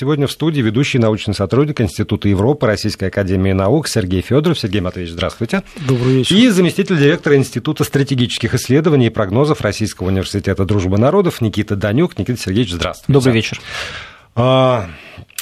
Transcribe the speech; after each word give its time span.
сегодня 0.00 0.26
в 0.26 0.32
студии 0.32 0.62
ведущий 0.62 0.98
научный 0.98 1.34
сотрудник 1.34 1.78
Института 1.82 2.26
Европы 2.26 2.66
Российской 2.66 3.08
Академии 3.08 3.52
Наук 3.52 3.86
Сергей 3.86 4.22
Федоров. 4.22 4.58
Сергей 4.58 4.80
Матвеевич, 4.80 5.12
здравствуйте. 5.12 5.62
Добрый 5.76 6.14
вечер. 6.14 6.34
И 6.34 6.48
заместитель 6.48 6.96
директора 6.96 7.36
Института 7.36 7.84
стратегических 7.84 8.54
исследований 8.54 9.08
и 9.08 9.10
прогнозов 9.10 9.60
Российского 9.60 10.06
университета 10.06 10.64
Дружбы 10.64 10.96
народов 10.96 11.42
Никита 11.42 11.76
Данюк. 11.76 12.18
Никита 12.18 12.40
Сергеевич, 12.40 12.72
здравствуйте. 12.72 13.12
Добрый 13.12 13.34
вечер. 13.34 13.60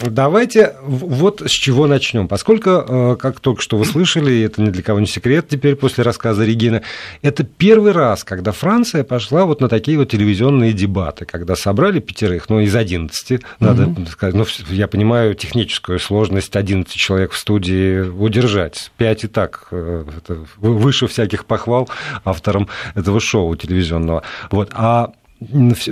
Давайте 0.07 0.75
вот 0.83 1.43
с 1.43 1.51
чего 1.51 1.87
начнем. 1.87 2.29
Поскольку, 2.29 2.71
а, 2.71 3.17
как 3.17 3.41
только 3.41 3.63
что 3.63 3.77
вы 3.77 3.85
слышали, 3.85 4.43
это 4.43 4.63
ни 4.63 4.71
для 4.71 4.83
кого 4.83 5.01
не 5.01 5.07
секрет 5.07 5.49
теперь 5.49 5.77
после 5.77 6.05
рассказа 6.05 6.45
Регины, 6.45 6.83
это 7.23 7.45
первый 7.45 7.93
раз, 7.93 8.25
когда 8.25 8.53
Франция 8.53 9.05
пошла 9.05 9.45
вот 9.45 9.61
на 9.61 9.69
такие 9.69 9.99
вот 9.99 10.11
телевизионные 10.11 10.73
дебаты, 10.73 11.25
когда 11.25 11.57
собрали 11.57 12.01
пятерых, 12.01 12.49
ну, 12.49 12.61
из 12.61 12.75
11, 12.75 13.43
надо 13.61 13.85
mm 13.85 14.09
сказать, 14.09 14.35
ну, 14.35 14.47
я 14.71 14.89
понимаю 14.89 15.35
техническую 15.35 15.99
сложность 15.99 16.55
11 16.57 16.93
человек 16.95 17.33
в 17.33 17.39
студии 17.39 18.01
удержать. 18.01 18.91
5 18.97 19.25
и 19.25 19.29
так 19.29 19.69
э, 19.71 20.05
это 20.17 20.45
выше 20.59 21.07
всяких 21.07 21.45
похвал 21.45 21.89
авторам 22.25 22.69
этого 22.95 23.21
шоу 23.21 23.55
телевизионного. 23.57 24.23
Вот. 24.51 24.71
А 24.75 25.13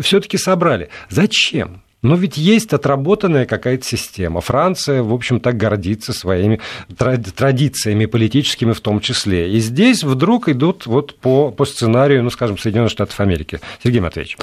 все-таки 0.03 0.39
собрали. 0.39 0.89
Зачем? 1.09 1.83
Но 2.07 2.15
ведь 2.15 2.37
есть 2.37 2.73
отработанная 2.73 3.47
какая-то 3.47 3.85
система. 3.85 4.41
Франция, 4.41 5.03
в 5.03 5.13
общем, 5.13 5.41
так 5.41 5.57
гордится 5.57 6.13
своими 6.13 6.61
традициями 6.97 8.07
политическими 8.07 8.73
в 8.73 8.81
том 8.81 9.01
числе. 9.01 9.51
И 9.51 9.59
здесь 9.59 10.05
вдруг 10.05 10.49
идут 10.49 10.87
вот 10.87 11.17
по, 11.17 11.51
по 11.51 11.65
сценарию, 11.65 12.23
ну, 12.23 12.31
скажем, 12.31 12.59
Соединенных 12.59 12.93
Штатов 12.93 13.19
Америки. 13.19 13.59
Сергей 13.83 14.01
Матвеевич. 14.01 14.39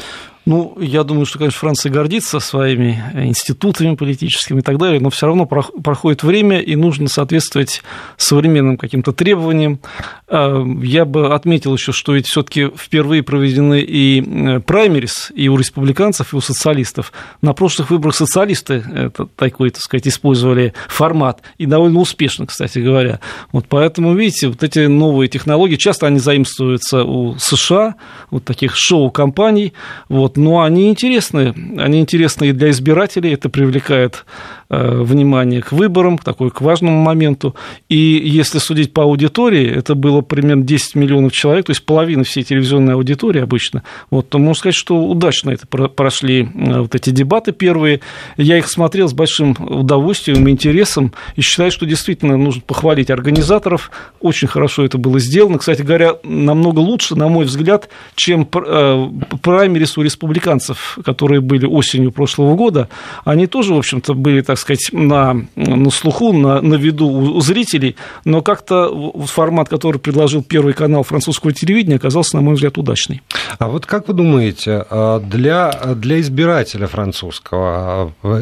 Ну, 0.45 0.77
я 0.79 1.03
думаю, 1.03 1.25
что, 1.25 1.39
конечно, 1.39 1.59
Франция 1.59 1.89
гордится 1.89 2.39
своими 2.41 3.01
институтами 3.13 3.95
политическими 3.95 4.59
и 4.59 4.61
так 4.61 4.77
далее, 4.77 4.99
но 4.99 5.09
все 5.09 5.27
равно 5.27 5.45
проходит 5.45 6.23
время, 6.23 6.59
и 6.59 6.75
нужно 6.75 7.07
соответствовать 7.07 7.81
современным 8.17 8.77
каким-то 8.77 9.13
требованиям. 9.13 9.79
А, 10.27 10.61
я 10.81 11.05
бы 11.05 11.33
отметил 11.33 11.73
еще, 11.75 11.93
что 11.93 12.13
ведь 12.13 12.27
все-таки 12.27 12.69
впервые 12.75 13.23
проведены 13.23 13.79
и 13.81 14.21
э, 14.21 14.59
праймерис 14.59 15.31
и 15.33 15.47
у 15.47 15.57
республиканцев, 15.57 16.33
и 16.33 16.35
у 16.35 16.41
социалистов. 16.41 17.13
На 17.41 17.53
прошлых 17.53 17.89
выборах 17.89 18.15
социалисты 18.15 18.83
это, 18.93 19.25
такой, 19.25 19.69
так 19.69 19.81
сказать, 19.81 20.07
использовали 20.07 20.73
формат, 20.89 21.41
и 21.57 21.65
довольно 21.65 21.99
успешно, 21.99 22.47
кстати 22.47 22.79
говоря. 22.79 23.21
Вот 23.53 23.67
поэтому, 23.69 24.13
видите, 24.13 24.49
вот 24.49 24.61
эти 24.61 24.87
новые 24.87 25.29
технологии, 25.29 25.77
часто 25.77 26.07
они 26.07 26.19
заимствуются 26.19 27.03
у 27.03 27.37
США, 27.37 27.95
вот 28.29 28.43
таких 28.43 28.73
шоу-компаний, 28.75 29.73
вот, 30.09 30.32
вот, 30.33 30.37
но 30.37 30.61
они 30.61 30.89
интересны. 30.89 31.53
Они 31.77 31.99
интересны 31.99 32.49
и 32.49 32.51
для 32.51 32.69
избирателей, 32.69 33.33
это 33.33 33.49
привлекает 33.49 34.25
э, 34.69 35.01
внимание 35.01 35.61
к 35.61 35.71
выборам, 35.71 36.17
к 36.17 36.23
такой 36.23 36.49
к 36.49 36.61
важному 36.61 37.01
моменту. 37.01 37.55
И 37.89 38.21
если 38.23 38.59
судить 38.59 38.93
по 38.93 39.03
аудитории, 39.03 39.69
это 39.69 39.95
было 39.95 40.21
примерно 40.21 40.63
10 40.63 40.95
миллионов 40.95 41.31
человек, 41.31 41.65
то 41.65 41.71
есть 41.71 41.85
половина 41.85 42.23
всей 42.23 42.43
телевизионной 42.43 42.93
аудитории 42.93 43.41
обычно. 43.41 43.83
Вот, 44.09 44.29
то 44.29 44.39
можно 44.39 44.59
сказать, 44.59 44.75
что 44.75 45.03
удачно 45.03 45.51
это 45.51 45.67
прошли 45.67 46.43
э, 46.43 46.79
вот 46.81 46.95
эти 46.95 47.09
дебаты 47.09 47.51
первые. 47.51 47.99
Я 48.37 48.57
их 48.57 48.69
смотрел 48.69 49.07
с 49.07 49.13
большим 49.13 49.55
удовольствием 49.59 50.47
и 50.47 50.51
интересом, 50.51 51.13
и 51.35 51.41
считаю, 51.41 51.71
что 51.71 51.85
действительно 51.85 52.37
нужно 52.37 52.61
похвалить 52.61 53.09
организаторов. 53.09 53.91
Очень 54.19 54.47
хорошо 54.47 54.85
это 54.85 54.97
было 54.97 55.19
сделано. 55.19 55.57
Кстати 55.57 55.81
говоря, 55.81 56.15
намного 56.23 56.79
лучше, 56.79 57.15
на 57.15 57.27
мой 57.27 57.45
взгляд, 57.45 57.89
чем 58.15 58.47
э, 58.53 59.09
праймерис 59.41 59.97
у 59.97 60.01
республики 60.01 60.22
республиканцев, 60.23 60.97
которые 61.03 61.41
были 61.41 61.65
осенью 61.65 62.11
прошлого 62.11 62.55
года, 62.55 62.87
они 63.25 63.47
тоже, 63.47 63.73
в 63.73 63.77
общем-то, 63.77 64.13
были, 64.13 64.41
так 64.41 64.57
сказать, 64.57 64.89
на, 64.93 65.45
на 65.55 65.89
слуху, 65.89 66.31
на, 66.31 66.61
на 66.61 66.75
виду 66.75 67.07
у 67.07 67.41
зрителей, 67.41 67.95
но 68.23 68.41
как-то 68.41 69.11
формат, 69.25 69.67
который 69.67 69.99
предложил 69.99 70.43
Первый 70.43 70.73
канал 70.73 71.03
французского 71.03 71.51
телевидения, 71.51 71.97
оказался, 71.97 72.37
на 72.37 72.41
мой 72.41 72.55
взгляд, 72.55 72.77
удачный. 72.77 73.21
А 73.59 73.67
вот 73.67 73.85
как 73.85 74.07
вы 74.07 74.13
думаете, 74.13 74.85
а, 74.89 75.19
для, 75.19 75.71
для 75.95 76.21
избирателя 76.21 76.87
французского, 76.87 78.13
а, 78.23 78.41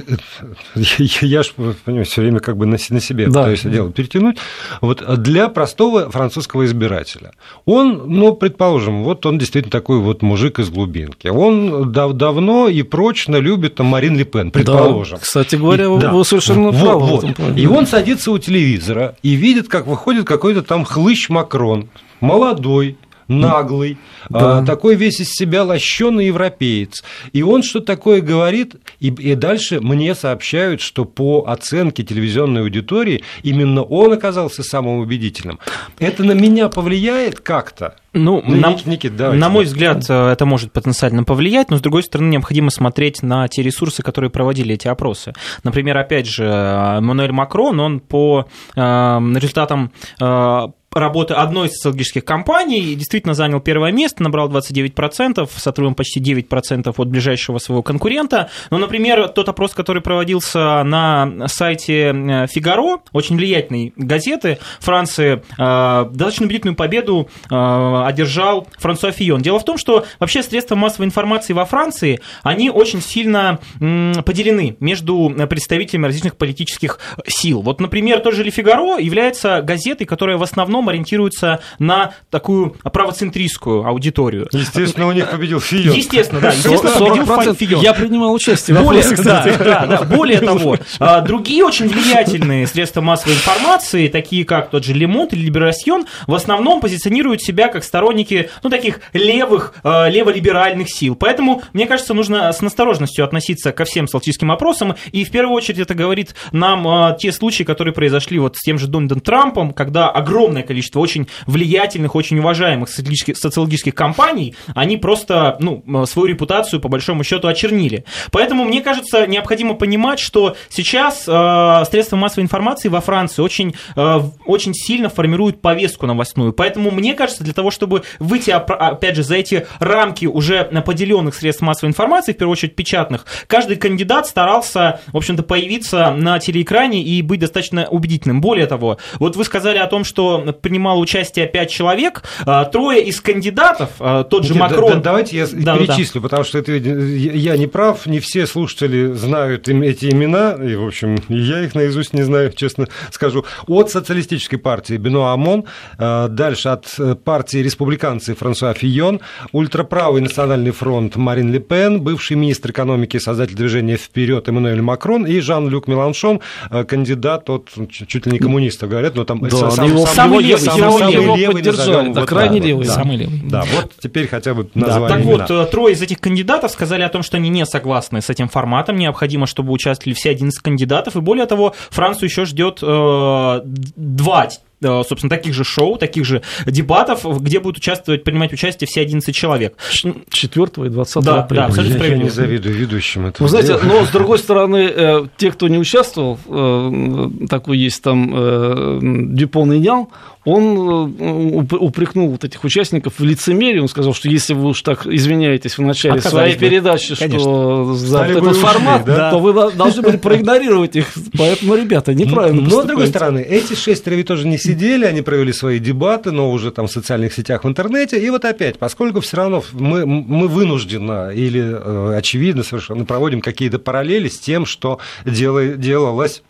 я 0.76 1.44
же, 1.44 1.52
понимаю, 1.86 2.06
все 2.06 2.22
время 2.22 2.40
как 2.40 2.58
бы 2.58 2.66
на, 2.66 2.78
на 2.90 3.02
себе 3.02 3.26
да. 3.26 3.40
пытаюсь 3.40 3.62
дело 3.62 3.92
перетянуть, 3.92 4.38
вот 4.82 5.04
для 5.22 5.50
простого 5.50 6.12
французского 6.12 6.66
избирателя, 6.66 7.32
он, 7.66 8.04
ну, 8.08 8.34
предположим, 8.34 9.04
вот 9.04 9.26
он 9.26 9.40
действительно 9.40 9.72
такой 9.72 9.98
вот 9.98 10.22
мужик 10.22 10.60
из 10.60 10.70
глубинки, 10.70 11.28
он 11.28 11.71
дав 11.86 12.14
давно 12.14 12.68
и 12.68 12.82
прочно 12.84 13.38
любит 13.38 13.76
там, 13.76 13.88
Марин 13.88 14.18
Ле 14.18 14.26
Пен, 14.26 14.52
предположим. 14.52 15.18
Да, 15.18 15.24
кстати 15.24 15.56
говоря, 15.56 15.86
и, 15.86 15.88
вы, 15.88 16.00
да. 16.00 16.24
совершенно 16.24 16.72
правы. 16.72 17.00
Вот, 17.08 17.24
вот. 17.38 17.58
И 17.58 17.68
он 17.68 17.88
садится 17.88 18.32
у 18.32 18.38
телевизора 18.38 19.16
и 19.24 19.32
видит, 19.32 19.68
как 19.68 19.88
выходит 19.88 20.26
какой-то 20.26 20.62
там 20.62 20.86
хлыщ 20.86 21.30
Макрон, 21.30 21.90
молодой, 22.20 22.98
наглый, 23.40 23.98
да. 24.30 24.60
а, 24.60 24.66
такой 24.66 24.96
весь 24.96 25.20
из 25.20 25.32
себя 25.32 25.64
лощеный 25.64 26.28
европеец. 26.28 27.04
И 27.34 27.44
он 27.44 27.64
что 27.64 27.80
такое 27.80 28.22
говорит, 28.22 28.76
и, 29.00 29.08
и 29.08 29.36
дальше 29.36 29.80
мне 29.80 30.16
сообщают, 30.16 30.82
что 30.82 31.06
по 31.06 31.46
оценке 31.48 32.04
телевизионной 32.04 32.62
аудитории 32.62 33.24
именно 33.44 33.84
он 33.84 34.14
оказался 34.14 34.64
самым 34.64 35.00
убедительным. 35.00 35.60
Это 36.00 36.24
на 36.24 36.34
меня 36.34 36.70
повлияет 36.70 37.40
как-то? 37.40 37.96
Ну, 38.14 38.44
ну 38.46 38.56
на, 38.58 38.76
Никит, 38.86 39.18
на 39.18 39.48
мой 39.48 39.64
взгляд, 39.64 40.04
э, 40.10 40.32
это 40.32 40.46
может 40.46 40.74
потенциально 40.74 41.24
повлиять, 41.24 41.70
но, 41.70 41.78
с 41.78 41.82
другой 41.82 42.04
стороны, 42.04 42.30
необходимо 42.30 42.70
смотреть 42.70 43.24
на 43.24 43.48
те 43.48 43.62
ресурсы, 43.62 44.04
которые 44.04 44.30
проводили 44.30 44.74
эти 44.76 44.90
опросы. 44.90 45.34
Например, 45.64 45.98
опять 45.98 46.28
же, 46.28 46.44
Мануэль 46.44 47.32
Макрон, 47.32 47.80
он 47.80 48.00
по 48.02 48.48
э, 48.76 48.80
результатам 48.82 49.92
э, 50.20 50.68
работы 50.94 51.34
одной 51.34 51.68
из 51.68 51.74
социологических 51.74 52.26
компаний, 52.26 52.96
действительно 52.96 53.34
занял 53.34 53.62
первое 53.62 53.92
место, 53.92 54.24
набрал 54.24 54.50
29%, 54.50 55.50
с 55.56 55.68
отрывом 55.68 55.96
почти 55.96 56.20
9% 56.20 56.94
от 56.96 57.08
ближайшего 57.08 57.60
своего 57.60 57.82
конкурента. 57.82 58.50
Но, 58.70 58.78
например, 58.78 59.30
тот 59.30 59.48
опрос, 59.48 59.74
который 59.74 60.02
проводился 60.02 60.84
на 60.84 61.48
сайте 61.48 62.48
Фигаро, 62.52 63.00
очень 63.14 63.38
влиятельной 63.38 63.94
газеты 63.96 64.58
Франции, 64.80 65.42
достаточно 65.58 66.46
убедительную 66.46 66.76
победу 66.76 67.30
одержал 67.50 68.68
Франсуа 68.78 69.12
Фион. 69.12 69.42
Дело 69.42 69.60
в 69.60 69.66
том, 69.66 69.78
что 69.78 70.06
вообще 70.20 70.44
средства 70.44 70.76
массовой 70.76 71.06
информации 71.06 71.54
во 71.54 71.66
Франции, 71.66 72.20
они 72.44 72.70
очень 72.70 73.02
сильно 73.02 73.60
поделены 73.80 74.76
между 74.80 75.34
представителями 75.50 76.08
различных 76.08 76.36
политических 76.36 77.00
сил. 77.28 77.62
Вот, 77.62 77.80
например, 77.80 78.20
тот 78.20 78.34
же 78.34 78.44
«Ле 78.44 78.52
Фигаро» 78.52 78.98
является 78.98 79.62
газетой, 79.62 80.06
которая 80.06 80.38
в 80.38 80.44
основном 80.44 80.81
ориентируется 80.90 81.60
на 81.80 82.14
такую 82.30 82.76
правоцентристскую 82.92 83.86
аудиторию. 83.86 84.48
Естественно, 84.52 85.08
у 85.08 85.12
них 85.12 85.30
победил 85.30 85.60
Фион. 85.60 85.96
Естественно, 85.96 86.42
да, 86.42 86.50
естественно, 86.54 86.92
победил 86.92 87.56
Фион. 87.56 87.82
Я 87.82 87.94
принимал 87.94 88.34
участие 88.34 88.78
в 88.78 88.84
более, 88.84 89.04
да, 89.18 89.44
да, 89.44 89.86
да, 89.86 90.04
более 90.04 90.40
того, 90.40 90.78
а, 91.00 91.22
другие 91.22 91.64
очень 91.64 91.88
влиятельные 91.88 92.68
средства 92.68 93.02
массовой 93.02 93.36
информации, 93.36 94.08
такие 94.08 94.46
как 94.46 94.70
тот 94.70 94.84
же 94.84 94.94
Лемонт 94.94 95.34
или 95.34 95.46
Либерасьон, 95.46 96.06
в 96.28 96.34
основном 96.34 96.82
позиционируют 96.82 97.42
себя 97.42 97.68
как 97.68 97.84
сторонники, 97.84 98.50
ну, 98.64 98.70
таких 98.70 99.02
левых, 99.14 99.74
э, 99.84 100.10
леволиберальных 100.10 100.90
сил. 100.90 101.16
Поэтому, 101.16 101.62
мне 101.74 101.86
кажется, 101.88 102.14
нужно 102.14 102.52
с 102.52 102.62
настороженностью 102.62 103.26
относиться 103.26 103.72
ко 103.72 103.86
всем 103.86 104.08
статистическим 104.08 104.52
опросам, 104.52 104.96
и 105.12 105.24
в 105.24 105.32
первую 105.32 105.56
очередь 105.56 105.80
это 105.80 105.94
говорит 105.94 106.36
нам 106.52 106.88
э, 106.88 107.18
те 107.20 107.32
случаи, 107.32 107.64
которые 107.64 107.94
произошли 107.94 108.40
вот 108.40 108.58
с 108.58 108.60
тем 108.60 108.78
же 108.78 108.88
Дональдом 108.88 109.22
Трампом, 109.22 109.74
когда 109.74 110.10
огромное 110.10 110.64
количество 110.72 111.00
очень 111.00 111.28
влиятельных, 111.48 112.16
очень 112.16 112.40
уважаемых 112.40 112.90
социологических, 112.90 113.38
социологических 113.38 113.94
компаний, 113.94 114.56
они 114.74 114.98
просто, 114.98 115.58
ну, 115.60 116.06
свою 116.06 116.28
репутацию, 116.28 116.80
по 116.80 116.88
большому 116.88 117.24
счету, 117.24 117.48
очернили. 117.48 118.06
Поэтому, 118.32 118.64
мне 118.64 118.82
кажется, 118.82 119.28
необходимо 119.28 119.74
понимать, 119.74 120.20
что 120.20 120.56
сейчас 120.70 121.26
э, 121.28 121.84
средства 121.90 122.16
массовой 122.16 122.44
информации 122.44 122.88
во 122.88 123.02
Франции 123.02 123.42
очень, 123.42 123.76
э, 123.96 124.22
очень 124.46 124.74
сильно 124.74 125.10
формируют 125.10 125.62
повестку 125.62 126.06
новостную. 126.06 126.54
Поэтому, 126.54 126.92
мне 126.92 127.14
кажется, 127.14 127.44
для 127.44 127.54
того, 127.54 127.70
чтобы 127.70 128.04
выйти, 128.20 128.52
опять 128.52 129.16
же, 129.16 129.24
за 129.24 129.36
эти 129.36 129.68
рамки 129.80 130.26
уже 130.26 130.64
поделенных 130.64 131.36
средств 131.36 131.62
массовой 131.62 131.90
информации, 131.90 132.32
в 132.32 132.38
первую 132.38 132.54
очередь 132.54 132.76
печатных, 132.76 133.26
каждый 133.48 133.76
кандидат 133.76 134.28
старался, 134.28 135.02
в 135.08 135.18
общем-то, 135.18 135.44
появиться 135.44 136.12
на 136.12 136.40
телеэкране 136.40 137.04
и 137.04 137.22
быть 137.22 137.42
достаточно 137.42 137.88
убедительным. 137.88 138.40
Более 138.40 138.68
того, 138.68 138.98
вот 139.20 139.36
вы 139.36 139.44
сказали 139.44 139.78
о 139.78 139.88
том, 139.88 140.04
что 140.04 140.56
принимало 140.62 141.00
участие 141.00 141.48
пять 141.48 141.70
человек, 141.72 142.24
а, 142.46 142.66
трое 142.66 143.04
из 143.04 143.20
кандидатов, 143.22 143.90
а, 144.00 144.24
тот 144.24 144.44
же 144.46 144.54
Нет, 144.54 144.62
Макрон... 144.62 144.90
да- 144.90 144.96
да- 144.96 145.02
давайте 145.02 145.38
я 145.38 145.48
Да, 145.48 145.76
да, 145.76 145.78
перечислю, 145.78 146.22
потому 146.22 146.44
что 146.44 146.58
это, 146.60 146.72
я 146.74 147.34
я 147.34 147.58
не 147.58 147.68
прав, 147.68 148.06
не 148.06 148.20
все 148.20 148.46
слушатели 148.48 149.12
знают 149.14 149.68
эти 149.68 150.06
имена, 150.06 150.52
и, 150.62 150.76
в 150.76 150.86
общем, 150.86 151.18
я 151.30 151.62
их 151.64 151.76
наизусть 151.76 152.14
не 152.14 152.22
знаю, 152.24 152.52
честно 152.54 152.88
скажу. 153.12 153.46
От 153.68 153.90
социалистической 153.92 154.60
партии 154.60 154.96
Бено 154.98 155.32
Амон, 155.34 155.66
э, 155.98 156.28
дальше 156.30 156.70
от 156.70 156.86
э, 157.00 157.16
партии 157.16 157.58
республиканцы 157.58 158.36
Франсуа 158.36 158.74
Фийон, 158.74 159.20
ультраправый 159.52 160.22
национальный 160.22 160.72
фронт 160.72 161.16
Марин 161.16 161.52
Ле 161.52 161.60
Пен, 161.60 162.02
бывший 162.02 162.38
министр 162.38 162.72
экономики 162.72 163.18
и 163.18 163.20
создатель 163.20 163.56
движения 163.56 163.98
«Вперед» 163.98 164.48
Эммануэль 164.48 164.82
Макрон 164.82 165.26
и 165.26 165.40
Жан-Люк 165.40 165.88
Меланшон, 165.88 166.42
э, 166.70 166.84
кандидат 166.84 167.50
от 167.50 167.70
ну, 167.76 167.88
чуть 167.88 168.26
ли 168.26 168.32
не 168.32 168.40
коммунистов, 168.40 168.90
говорят, 168.90 169.16
но 169.16 169.24
там 169.26 169.40
Да, 169.42 169.50
сам- 169.50 169.72
сам- 169.72 169.98
самый 170.08 170.44
его- 170.44 170.51
левый, 170.52 170.66
самый 170.66 170.80
его- 170.88 170.98
самый 171.00 171.14
его 171.14 171.36
левый, 171.36 171.56
поддержали, 171.56 171.88
назовем, 171.90 172.14
да, 172.14 172.20
вот 172.22 172.30
крайне 172.30 172.50
так 172.50 172.62
вот, 172.62 172.68
левый, 172.68 172.86
да. 172.88 172.94
Самый 172.94 173.16
левый. 173.18 173.42
Да, 173.46 173.64
вот 173.76 173.92
теперь 174.00 174.28
хотя 174.28 174.54
бы 174.54 174.70
Да, 174.76 174.88
назвали 174.88 175.12
так 175.14 175.22
имена. 175.22 175.32
вот, 175.48 175.52
э, 175.52 175.66
трое 175.72 175.94
из 175.96 176.02
этих 176.02 176.20
кандидатов 176.20 176.72
сказали 176.72 177.02
о 177.04 177.10
том, 177.10 177.24
что 177.24 177.38
они 177.38 177.50
не 177.50 177.66
согласны 177.66 178.22
с 178.22 178.30
этим 178.30 178.48
форматом. 178.50 178.98
Необходимо, 178.98 179.48
чтобы 179.48 179.72
участвовали 179.74 180.14
все 180.14 180.30
11 180.30 180.62
кандидатов. 180.62 181.16
И 181.16 181.20
более 181.20 181.46
того, 181.46 181.74
Францию 181.90 182.30
еще 182.30 182.46
ждет 182.46 182.80
э, 182.82 183.62
два 183.66 184.48
собственно, 184.82 185.30
таких 185.30 185.54
же 185.54 185.64
шоу, 185.64 185.98
таких 185.98 186.26
же 186.26 186.42
дебатов, 186.66 187.24
где 187.42 187.60
будут 187.60 187.78
участвовать, 187.78 188.24
принимать 188.24 188.52
участие 188.54 188.88
все 188.88 189.02
11 189.02 189.34
человек. 189.36 189.76
4 189.92 190.66
и 190.86 190.90
20 190.90 191.24
Да, 191.24 191.40
апреля. 191.42 191.62
да, 191.62 191.66
абсолютно 191.68 192.04
Я, 192.04 192.10
я 192.10 192.18
не 192.18 192.30
завидую 192.30 192.76
ведущим 192.76 193.26
этого 193.28 193.44
Вы 193.46 193.50
знаете, 193.50 193.70
дела. 193.74 193.82
но 193.84 194.06
с 194.06 194.10
другой 194.12 194.40
стороны, 194.40 194.90
э, 194.94 195.26
те, 195.38 195.52
кто 195.52 195.68
не 195.68 195.78
участвовал, 195.78 196.40
э, 196.48 197.30
такой 197.50 197.78
есть 197.78 198.02
там 198.02 198.32
э, 198.34 199.00
Дюпон 199.02 199.74
и 199.74 199.80
Нян, 199.80 200.08
он 200.44 200.64
э, 200.64 201.60
уп- 201.62 201.78
упрекнул 201.78 202.30
вот 202.30 202.44
этих 202.44 202.64
участников 202.64 203.14
в 203.20 203.24
лицемерии, 203.24 203.80
он 203.80 203.88
сказал, 203.88 204.14
что 204.16 204.28
если 204.30 204.54
вы 204.56 204.70
уж 204.70 204.82
так 204.82 205.06
извиняетесь 205.06 205.78
в 205.78 205.82
начале 205.84 206.16
Отказались 206.16 206.32
своей 206.32 206.54
бы. 206.56 206.60
передачи, 206.60 207.14
что 207.16 207.26
Конечно. 207.28 207.94
за 207.94 208.08
Стали 208.18 208.32
этот 208.38 208.52
ушли, 208.52 208.62
формат, 208.62 209.06
да? 209.06 209.30
то 209.32 209.38
вы 209.40 209.54
должны 209.54 210.02
были 210.02 210.18
проигнорировать 210.18 210.96
их. 210.96 211.08
Поэтому, 211.38 211.76
ребята, 211.76 212.14
неправильно 212.16 212.62
Но, 212.62 212.82
с 212.82 212.86
другой 212.86 213.08
стороны, 213.08 213.40
эти 213.40 213.76
шестеро 213.76 214.16
ведь 214.16 214.28
тоже 214.28 214.48
не 214.48 214.58
сидели, 214.72 215.06
они 215.06 215.22
провели 215.22 215.54
свои 215.54 215.80
дебаты, 215.80 216.32
но 216.32 216.52
уже 216.52 216.72
там 216.72 216.88
в 216.88 216.92
социальных 216.92 217.34
сетях, 217.34 217.64
в 217.64 217.68
интернете. 217.68 218.20
И 218.20 218.30
вот 218.30 218.46
опять, 218.46 218.80
поскольку 218.80 219.20
все 219.20 219.38
равно 219.38 219.64
мы, 219.74 220.06
мы 220.06 220.48
вынужденно 220.48 221.30
или 221.30 221.62
э, 221.62 222.18
очевидно 222.18 222.64
совершенно 222.64 223.06
проводим 223.06 223.42
какие-то 223.42 223.80
параллели 223.80 224.30
с 224.30 224.40
тем, 224.40 224.66
что 224.66 225.00
дела- 225.26 225.76
делалось 225.76 226.44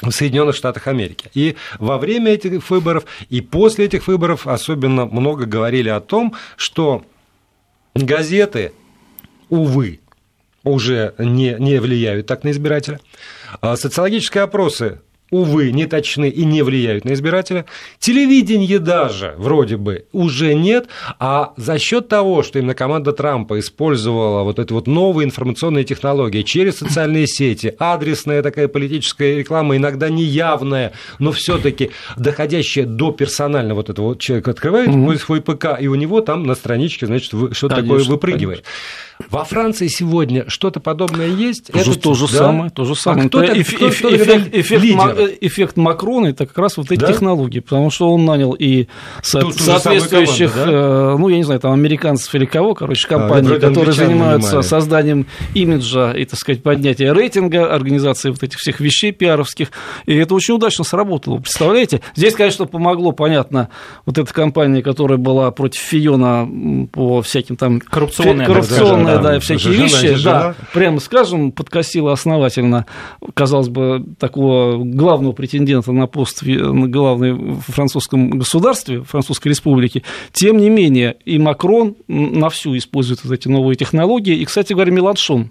в 0.00 0.10
Соединенных 0.10 0.56
Штатах 0.56 0.88
Америки. 0.88 1.30
И 1.34 1.56
во 1.78 1.98
время 1.98 2.32
этих 2.32 2.68
выборов, 2.70 3.04
и 3.30 3.40
после 3.40 3.84
этих 3.84 4.08
выборов 4.08 4.46
особенно 4.46 5.06
много 5.06 5.46
говорили 5.46 5.88
о 5.88 6.00
том, 6.00 6.34
что 6.56 7.04
газеты, 7.94 8.72
увы, 9.48 10.00
уже 10.64 11.14
не, 11.18 11.56
не 11.58 11.80
влияют 11.80 12.26
так 12.26 12.44
на 12.44 12.50
избирателя. 12.50 13.00
А 13.60 13.76
Социологические 13.76 14.44
опросы, 14.44 15.00
увы, 15.32 15.72
не 15.72 15.86
точны 15.86 16.28
и 16.28 16.44
не 16.44 16.62
влияют 16.62 17.04
на 17.04 17.14
избирателя. 17.14 17.64
Телевидение 17.98 18.78
даже, 18.78 19.34
вроде 19.38 19.76
бы, 19.78 20.04
уже 20.12 20.54
нет. 20.54 20.86
А 21.18 21.52
за 21.56 21.78
счет 21.78 22.06
того, 22.08 22.42
что 22.42 22.58
именно 22.58 22.74
команда 22.74 23.12
Трампа 23.12 23.58
использовала 23.58 24.42
вот 24.44 24.58
эти 24.58 24.72
вот 24.72 24.86
новые 24.86 25.24
информационные 25.26 25.84
технологии 25.84 26.42
через 26.42 26.76
социальные 26.78 27.26
сети, 27.26 27.74
адресная 27.78 28.42
такая 28.42 28.68
политическая 28.68 29.38
реклама, 29.38 29.76
иногда 29.76 30.08
неявная, 30.10 30.92
но 31.18 31.32
все-таки 31.32 31.90
доходящая 32.16 32.84
до 32.86 33.10
персонального 33.10 33.78
вот 33.78 33.90
этого 33.90 34.06
вот 34.08 34.20
человека 34.20 34.50
открывает 34.50 34.88
Мгм. 34.88 35.16
свой 35.18 35.40
ПК, 35.40 35.78
и 35.80 35.88
у 35.88 35.94
него 35.94 36.20
там 36.20 36.42
на 36.44 36.54
страничке, 36.54 37.06
значит, 37.06 37.28
что-то 37.52 37.76
такое 37.76 37.88
Конечно, 37.88 38.12
выпрыгивает. 38.12 38.64
Во 39.30 39.44
Франции 39.44 39.86
сегодня 39.86 40.44
что-то 40.48 40.80
подобное 40.80 41.28
есть? 41.28 41.68
То 41.72 41.78
Это- 41.78 41.98
то 41.98 42.14
же 42.14 42.26
да? 42.26 42.38
самое, 42.38 42.70
то 42.70 42.84
же 42.84 42.92
А 42.92 42.96
самое. 42.96 43.28
кто 43.28 43.40
Это 43.42 43.52
так- 43.54 43.62
эф- 43.62 43.74
кто- 43.76 43.88
эф- 43.88 43.98
кто 43.98 44.10
тогда 44.10 44.24
эффект, 44.24 44.48
эффект, 44.54 44.82
лидер? 44.82 44.96
Ма- 44.96 45.14
э, 45.16 45.21
эффект 45.26 45.76
Макрона 45.76 46.28
это 46.28 46.46
как 46.46 46.58
раз 46.58 46.76
вот 46.76 46.90
эти 46.90 47.00
Да? 47.00 47.06
технологии, 47.08 47.60
потому 47.60 47.90
что 47.90 48.10
он 48.12 48.24
нанял 48.24 48.52
и 48.52 48.86
со- 49.22 49.40
соответствующих, 49.50 50.52
команду, 50.52 50.72
э, 50.76 51.16
ну 51.18 51.28
я 51.28 51.36
не 51.36 51.42
знаю, 51.44 51.60
там 51.60 51.72
американцев 51.72 52.34
или 52.34 52.44
кого, 52.44 52.74
короче, 52.74 53.06
А, 53.06 53.10
компаний, 53.18 53.48
вроде 53.48 53.66
которые 53.68 53.92
занимаются 53.92 54.48
нанимали. 54.48 54.66
созданием 54.66 55.26
имиджа 55.54 56.12
и, 56.12 56.24
так 56.24 56.38
сказать, 56.38 56.62
поднятия 56.62 57.12
рейтинга, 57.12 57.72
организации 57.74 58.30
вот 58.30 58.42
этих 58.42 58.58
всех 58.58 58.80
вещей 58.80 59.12
пиаровских, 59.12 59.68
и 60.06 60.14
это 60.16 60.34
очень 60.34 60.54
удачно 60.54 60.84
сработало. 60.84 61.38
Представляете? 61.38 62.00
Здесь, 62.14 62.34
конечно, 62.34 62.66
помогло, 62.66 63.12
понятно, 63.12 63.68
вот 64.06 64.18
эта 64.18 64.32
компания, 64.32 64.82
которая 64.82 65.18
была 65.18 65.50
против 65.50 65.80
Фиона 65.80 66.48
по 66.92 67.22
всяким 67.22 67.56
там 67.56 67.80
Коррупционная, 67.80 68.46
фи- 68.46 68.52
коррупционная, 68.52 69.16
да, 69.16 69.22
да, 69.22 69.28
да, 69.30 69.36
и 69.36 69.40
всякие 69.40 69.72
жена, 69.72 69.84
вещи, 69.84 70.14
жена. 70.14 70.38
да, 70.40 70.54
прямо 70.72 71.00
скажем, 71.00 71.52
подкосила 71.52 72.12
основательно, 72.12 72.86
казалось 73.34 73.68
бы, 73.68 74.04
такого 74.18 74.82
главного 75.12 75.32
претендента 75.32 75.92
на 75.92 76.06
пост 76.06 76.42
главной 76.42 77.32
в 77.32 77.60
французском 77.60 78.30
государстве, 78.30 79.02
Французской 79.02 79.48
республике. 79.48 80.02
Тем 80.32 80.56
не 80.56 80.70
менее, 80.70 81.16
и 81.26 81.38
Макрон 81.38 81.96
на 82.08 82.48
всю 82.48 82.76
использует 82.78 83.22
вот 83.24 83.32
эти 83.32 83.48
новые 83.48 83.76
технологии. 83.76 84.36
И, 84.36 84.44
кстати 84.46 84.72
говоря, 84.72 84.90
Меланшон. 84.90 85.50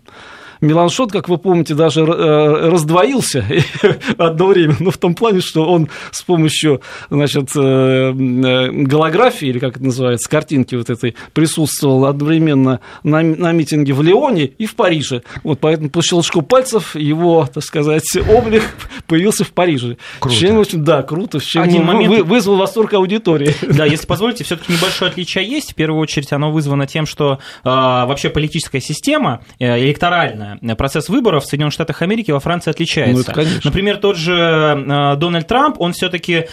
Меланшон, 0.62 1.10
как 1.10 1.28
вы 1.28 1.38
помните, 1.38 1.74
даже 1.74 2.02
э, 2.02 2.70
раздвоился 2.70 3.44
одно 4.18 4.48
время, 4.48 4.76
но 4.80 4.92
в 4.92 4.98
том 4.98 5.16
плане, 5.16 5.42
что 5.42 5.66
он 5.66 5.90
с 6.12 6.22
помощью 6.22 6.82
значит, 7.10 7.50
э, 7.56 7.60
э, 7.60 8.72
голографии, 8.72 9.48
или 9.48 9.60
как 9.60 9.78
это 9.78 9.86
называется, 9.86 10.30
картинки 10.30 10.76
вот 10.76 10.90
этой, 10.90 11.16
присутствовал 11.34 12.06
одновременно 12.06 12.80
на, 13.04 13.22
на 13.22 13.52
митинге 13.52 13.94
в 13.94 14.02
Лионе 14.04 14.46
и 14.46 14.66
в 14.68 14.76
Париже. 14.76 15.24
Вот 15.44 15.60
поэтому 15.60 15.90
по 15.90 16.02
щелчку 16.04 16.42
пальцев 16.44 16.96
его, 16.96 17.48
так 17.52 17.64
сказать, 17.64 18.04
облик 18.30 18.64
появился 19.08 19.44
в 19.44 19.52
Париже. 19.52 19.98
Круто. 20.20 20.38
Чем 20.38 20.58
очень, 20.58 20.84
да, 20.84 21.02
круто, 21.04 21.40
чем 21.40 21.64
Один 21.64 21.86
момент. 21.86 22.14
вы- 22.14 22.24
вызвал 22.24 22.58
восторг 22.58 22.94
аудитории. 22.94 23.56
Да, 23.82 23.86
если 23.86 24.06
позволите, 24.06 24.44
все-таки 24.44 24.74
небольшое 24.74 25.10
отличие 25.10 25.46
есть. 25.48 25.72
В 25.72 25.76
первую 25.76 26.02
очередь 26.02 26.32
оно 26.34 26.52
вызвано 26.52 26.86
тем, 26.86 27.06
что 27.06 27.40
э, 27.64 27.68
вообще 27.70 28.30
политическая 28.30 28.82
система, 28.82 29.44
э, 29.60 29.80
электоральная, 29.80 30.51
процесс 30.78 31.10
выборов 31.10 31.44
в 31.44 31.48
Соединенных 31.48 31.74
Штатах 31.74 32.02
Америки 32.02 32.32
во 32.32 32.40
Франции 32.40 32.72
отличается. 32.72 33.14
Ну, 33.14 33.22
это 33.22 33.34
конечно. 33.34 33.62
Например, 33.64 33.98
тот 33.98 34.18
же 34.18 34.34
э, 34.34 35.16
Дональд 35.18 35.48
Трамп, 35.48 35.80
он 35.80 35.94
все-таки 35.94 36.48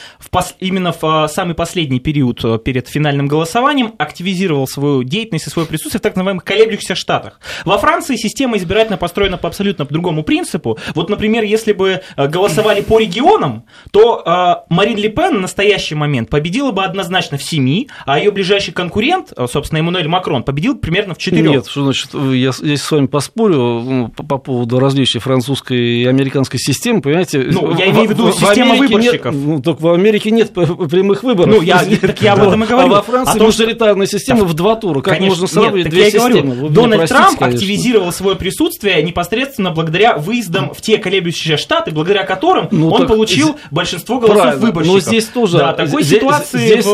именно 0.60 0.92
в 0.92 1.02
э, 1.02 1.28
самый 1.28 1.54
последний 1.54 2.00
период 2.00 2.44
э, 2.44 2.58
перед 2.58 2.88
финальным 2.88 3.26
голосованием 3.28 3.94
активизировал 3.98 4.66
свою 4.66 5.02
деятельность 5.02 5.46
и 5.46 5.50
свое 5.50 5.66
присутствие 5.66 6.00
в 6.00 6.02
так 6.02 6.16
называемых 6.16 6.44
колеблющихся 6.44 6.94
штатах. 6.94 7.40
Во 7.64 7.78
Франции 7.78 8.16
система 8.16 8.56
избирательно 8.56 8.98
построена 8.98 9.38
по 9.38 9.48
абсолютно 9.48 9.84
другому 9.84 10.22
принципу. 10.22 10.78
Вот, 10.94 11.10
например, 11.10 11.44
если 11.44 11.72
бы 11.72 12.00
э, 12.16 12.28
голосовали 12.28 12.80
по 12.80 12.98
регионам, 12.98 13.64
то 13.90 14.22
э, 14.24 14.72
Марин 14.72 14.98
Ле 14.98 15.08
Пен 15.08 15.34
на 15.34 15.40
настоящий 15.40 15.94
момент 15.94 16.30
победила 16.30 16.72
бы 16.72 16.84
однозначно 16.84 17.38
в 17.38 17.42
семи, 17.42 17.88
а 18.06 18.18
ее 18.18 18.30
ближайший 18.30 18.72
конкурент, 18.72 19.32
э, 19.36 19.46
собственно, 19.50 19.78
Эммануэль 19.80 20.08
Макрон, 20.08 20.42
победил 20.42 20.76
примерно 20.76 21.14
в 21.14 21.18
четырех. 21.18 21.50
Нет, 21.50 21.66
что 21.66 21.84
значит, 21.84 22.14
я, 22.14 22.52
я 22.62 22.76
с 22.76 22.90
вами 22.90 23.06
поспорю 23.06 23.80
по, 24.16 24.22
по 24.22 24.38
поводу 24.38 24.78
различия 24.78 25.18
французской 25.18 26.02
и 26.02 26.06
американской 26.06 26.58
системы, 26.60 27.00
понимаете? 27.00 27.48
Ну, 27.50 27.76
я 27.76 27.90
имею 27.90 28.08
в 28.08 28.10
виду 28.10 28.32
система 28.32 28.74
выборщиков. 28.74 29.34
Нет, 29.34 29.44
ну, 29.46 29.62
только 29.62 29.80
в 29.82 29.92
Америке 29.92 30.30
нет 30.30 30.52
прямых 30.52 31.22
выборов. 31.22 31.54
Ну, 31.54 31.60
я- 31.62 31.84
так 32.00 32.20
я 32.22 32.32
об 32.34 32.42
этом 32.48 32.64
и 32.64 32.66
говорю. 32.66 32.86
А 32.88 32.96
во 32.96 33.02
Франции 33.02 33.36
О 33.36 33.38
том, 33.38 33.52
что- 33.52 33.62
мажоритарная 33.64 34.06
система 34.06 34.44
в 34.44 34.54
два 34.54 34.74
тура. 34.76 35.00
Как 35.00 35.14
Конечно, 35.14 35.28
можно 35.28 35.46
сравнивать 35.46 35.84
нет, 35.84 35.90
две 35.90 36.00
я 36.02 36.08
и 36.08 36.12
говорю, 36.12 36.34
системы? 36.36 36.54
Вы 36.54 36.68
Дональд 36.70 37.08
Трамп 37.08 37.38
конечно. 37.38 37.46
активизировал 37.58 38.12
свое 38.12 38.36
присутствие 38.36 39.02
непосредственно 39.02 39.70
благодаря 39.70 40.16
выездам 40.16 40.72
в 40.74 40.80
те 40.80 40.98
колеблющиеся 40.98 41.56
штаты, 41.56 41.90
благодаря 41.90 42.24
которым 42.24 42.68
Ну, 42.70 42.90
он 42.90 43.00
так 43.00 43.08
получил 43.08 43.56
большинство 43.70 44.18
голосов 44.18 44.42
Правильно, 44.42 44.66
выборщиков. 44.66 44.94
но 44.94 45.00
здесь 45.00 45.24
тоже- 45.26 45.58
Да, 45.58 45.72
такой 45.72 46.02
здесь- 46.02 46.18
ситуации 46.18 46.58
здесь- 46.66 46.84
в, 46.84 46.88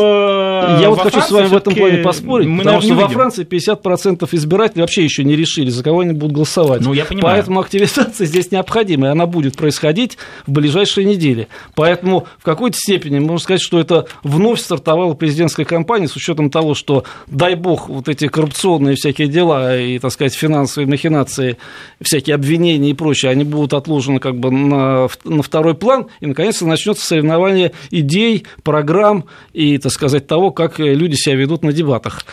Я 0.81 0.89
вот 0.89 0.97
во 0.99 1.03
хочу 1.05 1.21
с 1.21 1.31
вами 1.31 1.47
в 1.47 1.55
этом 1.55 1.73
плане 1.75 1.97
поспорить, 1.99 2.57
потому 2.57 2.81
что 2.81 2.93
во. 2.93 3.05
Франции 3.15 3.43
50% 3.45 4.33
избирателей 4.33 4.81
вообще 4.81 5.03
еще 5.03 5.23
не 5.23 5.35
решили, 5.35 5.69
за 5.69 5.83
кого 5.83 6.01
они 6.01 6.11
будут 6.13 6.33
голосовать. 6.35 6.81
Ну, 6.85 6.93
я 6.93 7.05
понимаю. 7.05 7.35
Поэтому 7.35 7.59
активизация 7.59 8.25
здесь 8.25 8.51
необходима, 8.51 9.07
и 9.07 9.09
она 9.09 9.25
будет 9.25 9.57
происходить 9.57 10.17
в 10.45 10.51
ближайшие 10.51 11.05
недели. 11.05 11.47
Поэтому 11.73 12.27
в 12.37 12.43
какой-то 12.43 12.77
степени 12.77 13.19
можно 13.19 13.39
сказать, 13.39 13.61
что 13.61 13.79
это 13.79 14.07
вновь 14.23 14.59
стартовала 14.59 15.13
президентская 15.13 15.65
кампания 15.65 16.07
с 16.07 16.15
учетом 16.15 16.49
того, 16.49 16.75
что, 16.75 17.03
дай 17.27 17.55
бог, 17.55 17.89
вот 17.89 18.07
эти 18.07 18.27
коррупционные 18.27 18.95
всякие 18.95 19.27
дела 19.27 19.77
и, 19.77 19.99
так 19.99 20.11
сказать, 20.11 20.33
финансовые 20.33 20.87
махинации, 20.87 21.57
всякие 22.01 22.35
обвинения 22.35 22.91
и 22.91 22.93
прочее, 22.93 23.31
они 23.31 23.43
будут 23.43 23.73
отложены 23.73 24.19
как 24.19 24.37
бы 24.37 24.51
на, 24.51 25.07
на 25.23 25.41
второй 25.41 25.73
план, 25.75 26.07
и, 26.19 26.27
наконец-то, 26.27 26.65
начнется 26.65 27.05
соревнование 27.05 27.71
идей, 27.91 28.45
программ 28.63 29.25
и, 29.53 29.77
так 29.77 29.91
сказать, 29.91 30.27
того, 30.27 30.51
как 30.51 30.79
люди 30.79 31.15
себя 31.15 31.35
ведут 31.35 31.63
на 31.63 31.73
дебатах. 31.73 32.25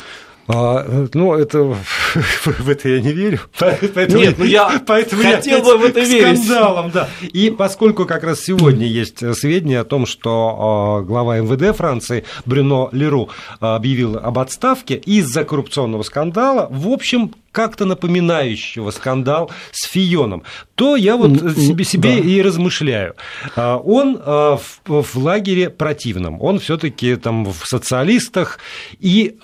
А, 0.48 1.06
ну, 1.14 1.34
это 1.34 1.62
в 2.44 2.68
это 2.68 2.88
я 2.88 3.00
не 3.00 3.12
верю. 3.12 3.40
Поэтому 3.58 4.18
Нет, 4.18 4.38
ну 4.38 4.44
я 4.44 4.82
поэтому 4.86 5.22
хотел 5.22 5.58
я 5.58 5.64
бы 5.64 5.78
в 5.78 5.84
это 5.84 6.00
верить. 6.00 6.44
Скандалом, 6.44 6.90
да. 6.90 7.08
И 7.20 7.50
поскольку 7.50 8.06
как 8.06 8.24
раз 8.24 8.40
сегодня 8.40 8.86
есть 8.86 9.18
сведения 9.36 9.80
о 9.80 9.84
том, 9.84 10.06
что 10.06 11.00
а, 11.00 11.02
глава 11.02 11.38
МВД 11.38 11.76
Франции 11.76 12.24
Брюно 12.44 12.88
Леру 12.92 13.28
объявил 13.60 14.18
об 14.18 14.38
отставке 14.38 14.96
из-за 14.96 15.44
коррупционного 15.44 16.02
скандала, 16.02 16.66
в 16.70 16.88
общем, 16.88 17.32
как-то 17.52 17.84
напоминающего 17.84 18.90
скандал 18.90 19.50
с 19.70 19.86
Фионом, 19.86 20.42
то 20.74 20.96
я 20.96 21.16
вот 21.16 21.32
себе, 21.54 21.84
себе 21.84 22.16
да. 22.16 22.18
и 22.18 22.42
размышляю. 22.42 23.14
А, 23.54 23.76
он 23.76 24.18
а, 24.24 24.56
в, 24.56 25.02
в 25.02 25.16
лагере 25.16 25.70
противном, 25.70 26.42
он 26.42 26.58
все-таки 26.58 27.16
там 27.16 27.44
в 27.44 27.66
социалистах, 27.66 28.58
и 28.98 29.36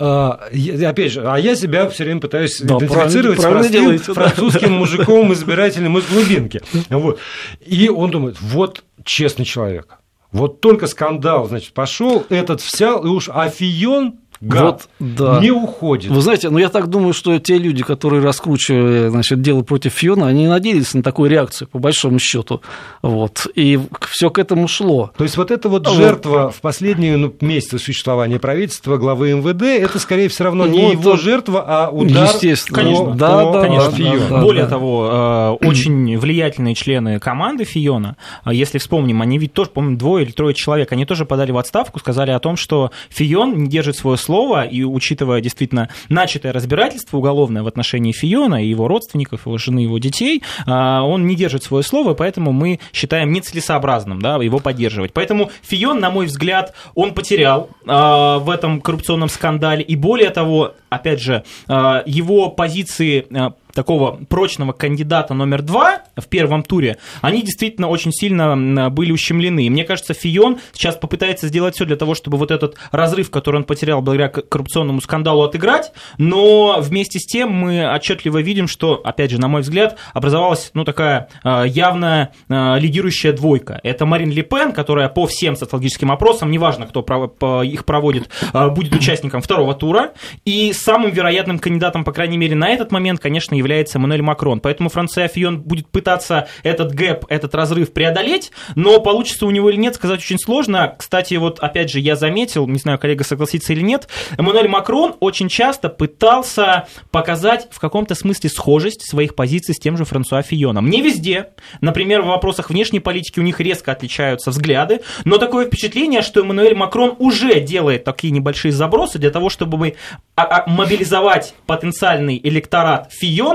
опять 0.89 1.11
же, 1.11 1.23
а 1.29 1.37
я 1.37 1.55
себя 1.55 1.89
все 1.89 2.03
время 2.03 2.21
пытаюсь 2.21 2.59
да, 2.59 2.77
идентифицировать 2.77 3.39
правильно, 3.39 3.63
с 3.63 3.67
простым 3.67 3.71
делаете, 3.71 4.13
французским 4.13 4.69
да. 4.69 4.75
мужиком, 4.75 5.33
избирателем 5.33 5.97
из 5.97 6.05
глубинки. 6.05 6.61
Вот. 6.89 7.19
И 7.65 7.89
он 7.89 8.11
думает, 8.11 8.37
вот 8.41 8.83
честный 9.03 9.45
человек. 9.45 9.99
Вот 10.31 10.61
только 10.61 10.87
скандал, 10.87 11.47
значит, 11.47 11.73
пошел, 11.73 12.25
этот 12.29 12.61
взял, 12.61 13.03
и 13.03 13.07
уж 13.07 13.29
Афион 13.29 14.19
гад 14.41 14.87
вот, 14.99 15.15
да. 15.17 15.39
не 15.41 15.51
уходит. 15.51 16.11
Вы 16.11 16.21
знаете, 16.21 16.49
ну 16.49 16.57
я 16.59 16.69
так 16.69 16.87
думаю, 16.87 17.13
что 17.13 17.37
те 17.39 17.57
люди, 17.57 17.83
которые 17.83 18.23
раскручивали 18.23 19.09
значит, 19.09 19.41
дело 19.41 19.63
против 19.63 19.93
Фиона, 19.93 20.27
они 20.27 20.47
надеялись 20.47 20.93
на 20.93 21.03
такую 21.03 21.29
реакцию, 21.29 21.67
по 21.67 21.79
большому 21.79 22.19
счету. 22.19 22.61
Вот. 23.01 23.47
И 23.55 23.79
все 24.09 24.29
к 24.29 24.39
этому 24.39 24.67
шло. 24.67 25.11
То 25.17 25.23
есть 25.23 25.35
вот 25.37 25.51
эта 25.51 25.67
вот 25.67 25.87
жертва 25.87 26.43
вот. 26.45 26.55
в 26.55 26.61
последние 26.61 27.17
ну, 27.17 27.33
месяцы 27.41 27.79
существования 27.79 28.39
правительства, 28.39 28.97
главы 28.97 29.33
МВД, 29.33 29.63
это 29.63 29.99
скорее 29.99 30.29
все 30.29 30.45
равно 30.45 30.67
не 30.67 30.81
ну, 30.81 30.91
его 30.93 31.13
это... 31.13 31.21
жертва, 31.21 31.65
а 31.67 31.89
удар 31.89 32.29
Естественно. 32.33 32.77
Конечно, 32.77 33.11
да, 33.15 33.43
по, 33.43 33.53
да, 33.53 33.61
конечно. 33.61 33.91
Да, 33.91 34.27
да, 34.29 34.41
Более 34.41 34.63
да. 34.63 34.69
того, 34.69 35.57
э, 35.61 35.65
очень 35.67 36.17
влиятельные 36.17 36.75
члены 36.75 37.19
команды 37.19 37.65
Фиона, 37.65 38.15
э, 38.45 38.51
если 38.53 38.77
вспомним, 38.77 39.21
они 39.21 39.37
ведь 39.37 39.53
тоже, 39.53 39.69
по-моему, 39.69 39.97
двое 39.97 40.25
или 40.25 40.31
трое 40.31 40.53
человек, 40.53 40.91
они 40.93 41.05
тоже 41.05 41.25
подали 41.25 41.51
в 41.51 41.57
отставку, 41.57 41.99
сказали 41.99 42.31
о 42.31 42.39
том, 42.39 42.55
что 42.55 42.91
Фион 43.09 43.57
не 43.57 43.67
держит 43.67 43.97
свое 43.97 44.17
слово 44.17 44.28
слово, 44.29 44.63
и 44.63 44.83
учитывая 44.83 45.41
действительно 45.41 45.89
начатое 46.07 46.53
разбирательство 46.53 47.17
уголовное 47.17 47.63
в 47.63 47.67
отношении 47.67 48.11
Фиона 48.11 48.63
и 48.63 48.67
его 48.67 48.87
родственников, 48.87 49.47
его 49.47 49.57
жены, 49.57 49.79
его 49.79 49.97
детей, 49.97 50.43
а, 50.67 51.01
он 51.01 51.25
не 51.25 51.35
держит 51.35 51.63
свое 51.63 51.83
слово, 51.83 52.13
поэтому 52.13 52.51
мы 52.51 52.79
считаем 52.93 53.31
нецелесообразным 53.31 54.21
да, 54.21 54.35
его 54.35 54.59
поддерживать. 54.59 55.13
Поэтому 55.13 55.49
Фион, 55.63 55.99
на 55.99 56.11
мой 56.11 56.27
взгляд, 56.27 56.75
он 56.93 57.15
потерял 57.15 57.71
а, 57.87 58.37
в 58.37 58.51
этом 58.51 58.81
коррупционном 58.81 59.29
скандале, 59.29 59.81
и 59.81 59.95
более 59.95 60.29
того, 60.29 60.75
опять 60.89 61.21
же, 61.21 61.43
а, 61.67 62.03
его 62.05 62.49
позиции 62.49 63.25
такого 63.73 64.19
прочного 64.29 64.73
кандидата 64.73 65.33
номер 65.33 65.61
два 65.61 66.03
в 66.15 66.27
первом 66.27 66.63
туре, 66.63 66.97
они 67.21 67.41
действительно 67.41 67.87
очень 67.87 68.11
сильно 68.11 68.89
были 68.89 69.11
ущемлены. 69.11 69.65
И 69.65 69.69
мне 69.69 69.83
кажется, 69.83 70.13
Фион 70.13 70.59
сейчас 70.73 70.95
попытается 70.95 71.47
сделать 71.47 71.75
все 71.75 71.85
для 71.85 71.95
того, 71.95 72.15
чтобы 72.15 72.37
вот 72.37 72.51
этот 72.51 72.75
разрыв, 72.91 73.29
который 73.29 73.57
он 73.57 73.63
потерял 73.63 74.01
благодаря 74.01 74.29
коррупционному 74.29 75.01
скандалу, 75.01 75.43
отыграть, 75.43 75.91
но 76.17 76.77
вместе 76.79 77.19
с 77.19 77.25
тем 77.25 77.51
мы 77.51 77.93
отчетливо 77.93 78.39
видим, 78.39 78.67
что, 78.67 79.01
опять 79.03 79.31
же, 79.31 79.39
на 79.39 79.47
мой 79.47 79.61
взгляд, 79.61 79.97
образовалась 80.13 80.71
ну, 80.73 80.83
такая 80.83 81.29
а, 81.43 81.63
явная 81.63 82.31
а, 82.47 82.77
лидирующая 82.77 83.33
двойка. 83.33 83.79
Это 83.83 84.05
Марин 84.05 84.31
Ле 84.31 84.43
Пен, 84.43 84.71
которая 84.71 85.09
по 85.09 85.27
всем 85.27 85.55
социологическим 85.55 86.11
опросам, 86.11 86.51
неважно, 86.51 86.87
кто 86.87 87.63
их 87.63 87.85
проводит, 87.85 88.29
а, 88.53 88.69
будет 88.69 88.95
участником 88.95 89.41
второго 89.41 89.73
тура, 89.73 90.13
и 90.45 90.73
самым 90.73 91.11
вероятным 91.11 91.59
кандидатом, 91.59 92.03
по 92.03 92.11
крайней 92.11 92.37
мере, 92.37 92.55
на 92.55 92.69
этот 92.69 92.91
момент, 92.91 93.19
конечно, 93.19 93.55
является 93.59 93.97
Эммануэль 93.97 94.21
Макрон. 94.21 94.59
Поэтому 94.59 94.89
Франсуа 94.89 95.27
Фион 95.27 95.61
будет 95.61 95.87
пытаться 95.87 96.47
этот 96.63 96.93
гэп, 96.93 97.25
этот 97.29 97.53
разрыв 97.55 97.93
преодолеть, 97.93 98.51
но 98.75 98.99
получится 98.99 99.45
у 99.45 99.51
него 99.51 99.69
или 99.69 99.77
нет, 99.77 99.95
сказать 99.95 100.19
очень 100.19 100.39
сложно. 100.39 100.95
Кстати, 100.97 101.35
вот 101.35 101.59
опять 101.59 101.91
же, 101.91 101.99
я 101.99 102.15
заметил, 102.15 102.67
не 102.67 102.79
знаю, 102.79 102.97
коллега 102.97 103.23
согласится 103.23 103.73
или 103.73 103.81
нет, 103.81 104.07
Эммануэль 104.37 104.67
Макрон 104.67 105.15
очень 105.19 105.49
часто 105.49 105.89
пытался 105.89 106.87
показать 107.11 107.67
в 107.71 107.79
каком-то 107.79 108.15
смысле 108.15 108.49
схожесть 108.49 109.07
своих 109.07 109.35
позиций 109.35 109.75
с 109.75 109.79
тем 109.79 109.97
же 109.97 110.05
Франсуа 110.05 110.41
Фионом. 110.41 110.89
Не 110.89 111.01
везде. 111.01 111.49
Например, 111.81 112.21
в 112.21 112.27
вопросах 112.27 112.69
внешней 112.69 112.99
политики 112.99 113.39
у 113.39 113.43
них 113.43 113.59
резко 113.59 113.91
отличаются 113.91 114.51
взгляды, 114.51 115.01
но 115.25 115.37
такое 115.37 115.65
впечатление, 115.65 116.21
что 116.21 116.41
Эммануэль 116.41 116.75
Макрон 116.75 117.15
уже 117.19 117.59
делает 117.59 118.03
такие 118.03 118.31
небольшие 118.31 118.71
забросы 118.71 119.19
для 119.19 119.31
того, 119.31 119.49
чтобы 119.49 119.95
а, 120.35 120.43
а, 120.43 120.69
мобилизовать 120.69 121.53
потенциальный 121.65 122.39
электорат 122.41 123.11
Фиона 123.11 123.48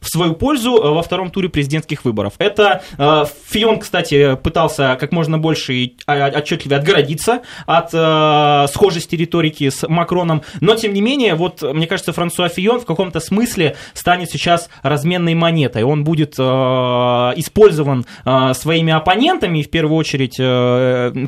в 0.00 0.08
свою 0.08 0.34
пользу 0.34 0.76
э, 0.76 0.90
во 0.90 1.02
втором 1.02 1.30
туре 1.30 1.48
президентских 1.48 2.04
выборов. 2.04 2.34
Это 2.38 2.82
э, 2.96 3.24
Фион, 3.48 3.78
кстати, 3.78 4.36
пытался 4.36 4.96
как 4.98 5.12
можно 5.12 5.38
больше 5.38 5.74
и 5.74 5.96
отчетливее 6.06 6.78
отгородиться 6.78 7.42
от 7.66 7.90
э, 7.92 8.66
схожести 8.72 9.16
риторики 9.16 9.68
с 9.68 9.86
Макроном, 9.86 10.42
но 10.60 10.74
тем 10.74 10.94
не 10.94 11.02
менее, 11.02 11.34
вот 11.34 11.62
мне 11.62 11.86
кажется, 11.86 12.12
Франсуа 12.12 12.48
Фион 12.48 12.80
в 12.80 12.86
каком-то 12.86 13.20
смысле 13.20 13.76
станет 13.92 14.30
сейчас 14.30 14.70
разменной 14.82 15.34
монетой. 15.34 15.82
Он 15.82 16.04
будет 16.04 16.38
использован 16.38 18.06
своими 18.52 18.92
оппонентами, 18.92 19.62
в 19.62 19.70
первую 19.70 19.96
очередь 19.96 20.36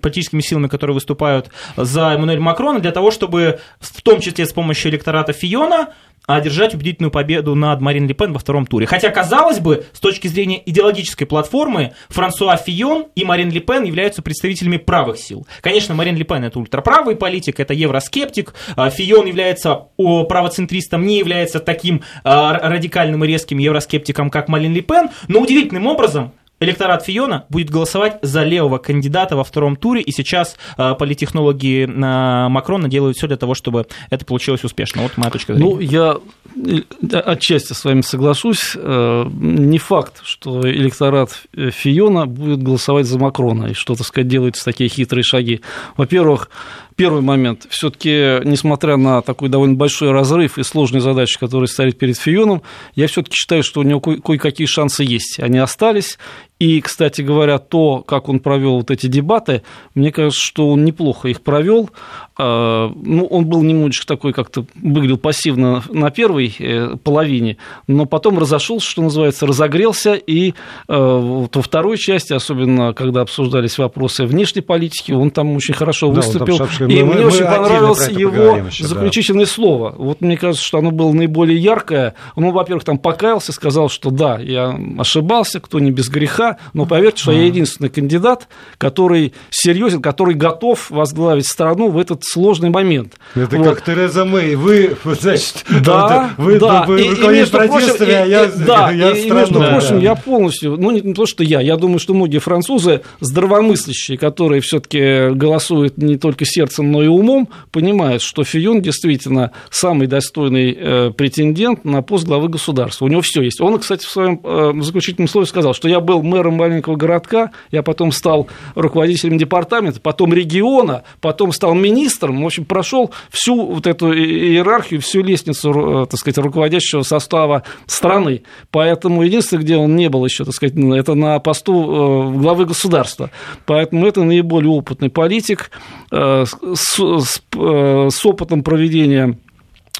политическими 0.00 0.40
силами, 0.40 0.68
которые 0.68 0.94
выступают 0.94 1.50
за 1.76 2.12
Эммануэля 2.14 2.40
Макрона, 2.40 2.80
для 2.80 2.92
того, 2.92 3.11
чтобы 3.11 3.61
в 3.80 4.02
том 4.02 4.21
числе 4.21 4.47
с 4.47 4.52
помощью 4.52 4.90
электората 4.90 5.32
Фиона 5.32 5.88
одержать 6.26 6.74
убедительную 6.74 7.10
победу 7.10 7.54
над 7.54 7.80
Марин 7.80 8.06
Ле 8.06 8.14
Пен 8.14 8.32
во 8.32 8.38
втором 8.38 8.66
туре. 8.66 8.86
Хотя, 8.86 9.10
казалось 9.10 9.58
бы, 9.58 9.86
с 9.92 10.00
точки 10.00 10.28
зрения 10.28 10.62
идеологической 10.64 11.26
платформы, 11.26 11.94
Франсуа 12.08 12.56
Фион 12.56 13.06
и 13.14 13.24
Марин 13.24 13.50
Ле 13.50 13.60
Пен 13.60 13.84
являются 13.84 14.22
представителями 14.22 14.76
правых 14.76 15.18
сил. 15.18 15.46
Конечно, 15.60 15.94
Марин 15.94 16.16
Ле 16.16 16.24
Пен 16.24 16.44
это 16.44 16.58
ультраправый 16.58 17.16
политик, 17.16 17.60
это 17.60 17.74
евроскептик. 17.74 18.54
А, 18.76 18.90
Фион 18.90 19.26
является 19.26 19.88
правоцентристом, 19.96 21.06
не 21.06 21.18
является 21.18 21.60
таким 21.60 22.02
а, 22.24 22.58
радикальным 22.68 23.24
и 23.24 23.26
резким 23.26 23.58
евроскептиком, 23.58 24.30
как 24.30 24.48
Марин 24.48 24.74
Ле 24.74 24.82
Пен, 24.82 25.10
но 25.28 25.40
удивительным 25.40 25.86
образом 25.86 26.32
электорат 26.64 27.04
Фиона 27.04 27.45
будет 27.49 27.71
голосовать 27.71 28.19
за 28.23 28.42
левого 28.45 28.78
кандидата 28.78 29.37
во 29.37 29.45
втором 29.45 29.76
туре, 29.76 30.00
и 30.00 30.12
сейчас 30.12 30.57
э, 30.76 30.95
политтехнологи 30.95 31.85
э, 31.85 32.49
Макрона 32.49 32.88
делают 32.88 33.16
все 33.16 33.26
для 33.26 33.37
того, 33.37 33.54
чтобы 33.54 33.87
это 34.11 34.25
получилось 34.25 34.64
успешно. 34.64 35.02
Вот 35.02 35.16
моя 35.16 35.31
точка 35.31 35.54
зрения. 35.54 35.75
Ну, 35.75 35.81
я 35.81 36.19
э, 36.57 37.16
отчасти 37.19 37.73
с 37.73 37.85
вами 37.85 38.02
соглашусь. 38.02 38.73
Э, 38.76 39.25
не 39.33 39.78
факт, 39.78 40.21
что 40.25 40.61
электорат 40.69 41.31
Фиона 41.54 42.26
будет 42.26 42.62
голосовать 42.62 43.07
за 43.07 43.19
Макрона, 43.19 43.66
и 43.66 43.75
что, 43.75 43.95
так 43.95 44.07
сказать, 44.07 44.28
делаются 44.28 44.64
такие 44.64 44.88
хитрые 44.88 45.23
шаги. 45.23 45.61
Во-первых, 45.97 46.49
Первый 46.97 47.23
момент. 47.23 47.66
Все-таки, 47.71 48.40
несмотря 48.45 48.97
на 48.97 49.23
такой 49.23 49.49
довольно 49.49 49.75
большой 49.75 50.11
разрыв 50.11 50.59
и 50.59 50.62
сложные 50.62 51.00
задачи, 51.00 51.38
которые 51.38 51.69
стоят 51.69 51.99
перед 51.99 52.19
Фионом, 52.19 52.62
я 52.95 53.07
все-таки 53.07 53.35
считаю, 53.35 53.62
что 53.62 53.81
у 53.81 53.83
него 53.83 54.00
кое-какие 54.00 54.66
шансы 54.66 55.04
есть. 55.04 55.40
Они 55.40 55.59
остались. 55.59 56.19
И, 56.62 56.81
кстати 56.81 57.23
говоря, 57.23 57.59
то, 57.59 58.04
как 58.07 58.28
он 58.28 58.38
провел 58.38 58.76
вот 58.76 58.92
эти 58.92 59.09
дебаты, 59.09 59.62
мне 59.97 60.12
кажется, 60.12 60.40
что 60.40 60.69
он 60.69 60.85
неплохо 60.85 61.26
их 61.26 61.40
провел. 61.40 61.90
А, 62.38 62.90
ну, 62.95 63.26
он 63.26 63.47
был 63.47 63.62
немножечко 63.62 64.07
такой, 64.07 64.33
как-то 64.33 64.64
выглядел 64.81 65.19
пассивно 65.19 65.83
на 65.90 66.11
первой 66.11 66.54
э, 66.59 66.97
половине, 67.02 67.59
но 67.88 68.07
потом 68.07 68.38
разошелся, 68.38 68.88
что 68.88 69.02
называется, 69.02 69.47
разогрелся, 69.47 70.14
и 70.14 70.50
э, 70.50 70.52
во 70.88 71.62
второй 71.62 71.99
части, 71.99 72.33
особенно 72.33 72.95
когда 72.95 73.21
обсуждались 73.21 73.76
вопросы 73.76 74.25
внешней 74.25 74.62
политики, 74.62 75.12
он 75.12 75.31
там 75.31 75.54
очень 75.57 75.75
хорошо 75.75 76.11
выступил. 76.11 76.59
Да, 76.59 76.87
и 76.87 77.02
мы, 77.02 77.14
мне 77.14 77.25
мы 77.25 77.26
очень 77.26 77.45
понравилось 77.45 78.09
его 78.09 78.57
еще, 78.66 78.87
заключительное 78.87 79.47
да. 79.47 79.50
слово. 79.50 79.95
Вот 79.99 80.21
мне 80.21 80.37
кажется, 80.37 80.64
что 80.64 80.78
оно 80.78 80.90
было 80.90 81.12
наиболее 81.12 81.59
яркое. 81.59 82.14
Он, 82.35 82.50
во-первых, 82.50 82.85
там 82.85 82.99
покаялся, 82.99 83.52
сказал, 83.52 83.88
что 83.90 84.11
да, 84.11 84.38
я 84.38 84.78
ошибался, 84.99 85.61
кто 85.61 85.81
не 85.81 85.90
без 85.90 86.09
греха, 86.09 86.51
но 86.73 86.87
поверьте, 86.87 87.23
что 87.23 87.32
я 87.32 87.44
единственный 87.44 87.88
кандидат, 87.88 88.49
который 88.78 89.32
серьезен, 89.50 90.02
который 90.02 90.35
готов 90.35 90.90
возглавить 90.90 91.47
страну 91.47 91.90
в 91.90 91.99
этот 91.99 92.23
сложный 92.25 92.71
момент. 92.71 93.14
Это 93.35 93.56
вот. 93.56 93.66
как 93.66 93.85
Тереза 93.85 94.25
Мэй. 94.25 94.54
Вы, 94.54 94.97
значит, 95.04 95.64
да, 95.85 96.30
вы, 96.37 96.59
да. 96.59 96.85
вы, 96.85 96.94
вы, 96.94 97.02
и, 97.02 97.06
и, 97.06 97.28
между 97.28 97.59
прочим, 97.59 98.04
и, 98.04 98.11
а 98.11 98.26
я, 98.26 98.47
да, 98.47 98.90
я 98.92 99.11
и, 99.11 99.26
и 99.26 99.30
между 99.30 99.61
прочим, 99.61 99.97
да. 99.97 100.02
я 100.02 100.14
полностью, 100.14 100.76
ну 100.76 100.90
не, 100.90 101.00
не 101.00 101.14
то, 101.14 101.26
что 101.26 101.44
я, 101.44 101.61
я 101.61 101.76
думаю, 101.76 101.99
что 101.99 102.14
многие 102.14 102.38
французы 102.38 103.02
здравомыслящие, 103.21 104.18
которые 104.18 104.61
все-таки 104.61 105.30
голосуют 105.35 105.99
не 105.99 106.16
только 106.16 106.44
сердцем, 106.44 106.90
но 106.90 107.02
и 107.02 107.06
умом 107.06 107.49
понимает, 107.71 108.23
что 108.23 108.44
Фион 108.44 108.82
действительно 108.82 109.52
самый 109.71 110.06
достойный 110.06 110.76
э, 110.78 111.11
претендент 111.16 111.85
на 111.85 112.02
пост 112.02 112.26
главы 112.26 112.49
государства. 112.49 113.04
У 113.04 113.09
него 113.09 113.23
все 113.23 113.42
есть. 113.42 113.61
Он, 113.61 113.78
кстати, 113.78 114.04
в 114.04 114.11
своем 114.11 114.40
э, 114.42 114.73
заключительном 114.82 115.28
слове 115.28 115.47
сказал, 115.47 115.75
что 115.75 115.88
я 115.88 116.00
был 116.00 116.23
мэром 116.23 116.41
мэром 116.42 116.54
маленького 116.54 116.96
городка, 116.96 117.50
я 117.70 117.82
потом 117.82 118.12
стал 118.12 118.49
руководителем 118.75 119.38
департамента, 119.38 120.00
потом 120.00 120.34
региона, 120.34 121.04
потом 121.20 121.52
стал 121.52 121.75
министром, 121.75 122.42
в 122.42 122.46
общем, 122.46 122.64
прошел 122.64 123.12
всю 123.30 123.66
вот 123.66 123.87
эту 123.87 124.12
иерархию, 124.12 125.00
всю 125.00 125.22
лестницу, 125.22 126.06
так 126.11 126.18
сказать, 126.18 126.38
руководящего 126.38 127.02
состава 127.02 127.62
страны. 127.87 128.42
Поэтому 128.70 129.22
единственное, 129.22 129.62
где 129.62 129.76
он 129.76 129.96
не 129.96 130.08
был 130.08 130.25
еще, 130.25 130.44
так 130.44 130.54
сказать, 130.54 130.75
это 130.76 131.14
на 131.14 131.38
посту 131.38 132.32
главы 132.37 132.66
государства. 132.66 133.30
Поэтому 133.66 134.06
это 134.06 134.22
наиболее 134.25 134.70
опытный 134.70 135.11
политик 135.11 135.70
с, 136.11 136.54
с, 136.75 137.40
с 137.54 138.26
опытом 138.26 138.62
проведения 138.62 139.12
Э, 139.22 139.51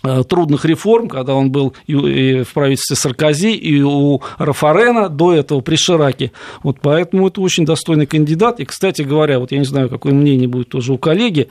трудных 0.03 0.65
реформ, 0.65 1.09
когда 1.09 1.35
он 1.35 1.51
был 1.51 1.75
и 1.87 2.43
в 2.43 2.53
правительстве 2.53 2.97
Саркози, 2.97 3.53
и 3.53 3.83
у 3.83 4.21
Рафарена, 4.39 5.09
до 5.09 5.35
этого 5.35 5.61
при 5.61 5.77
Шираке. 5.77 6.33
Вот 6.63 6.79
поэтому 6.81 7.29
это 7.29 7.41
очень 7.41 7.65
достойный 7.65 8.07
кандидат. 8.07 8.61
И, 8.61 8.65
кстати 8.65 9.03
говоря, 9.03 9.39
вот 9.39 9.53
я 9.53 9.59
не 9.59 9.65
знаю, 9.65 9.89
какое 9.89 10.13
мнение 10.13 10.49
будет 10.49 10.69
тоже 10.69 10.93
у 10.93 10.99
коллеги, 10.99 11.49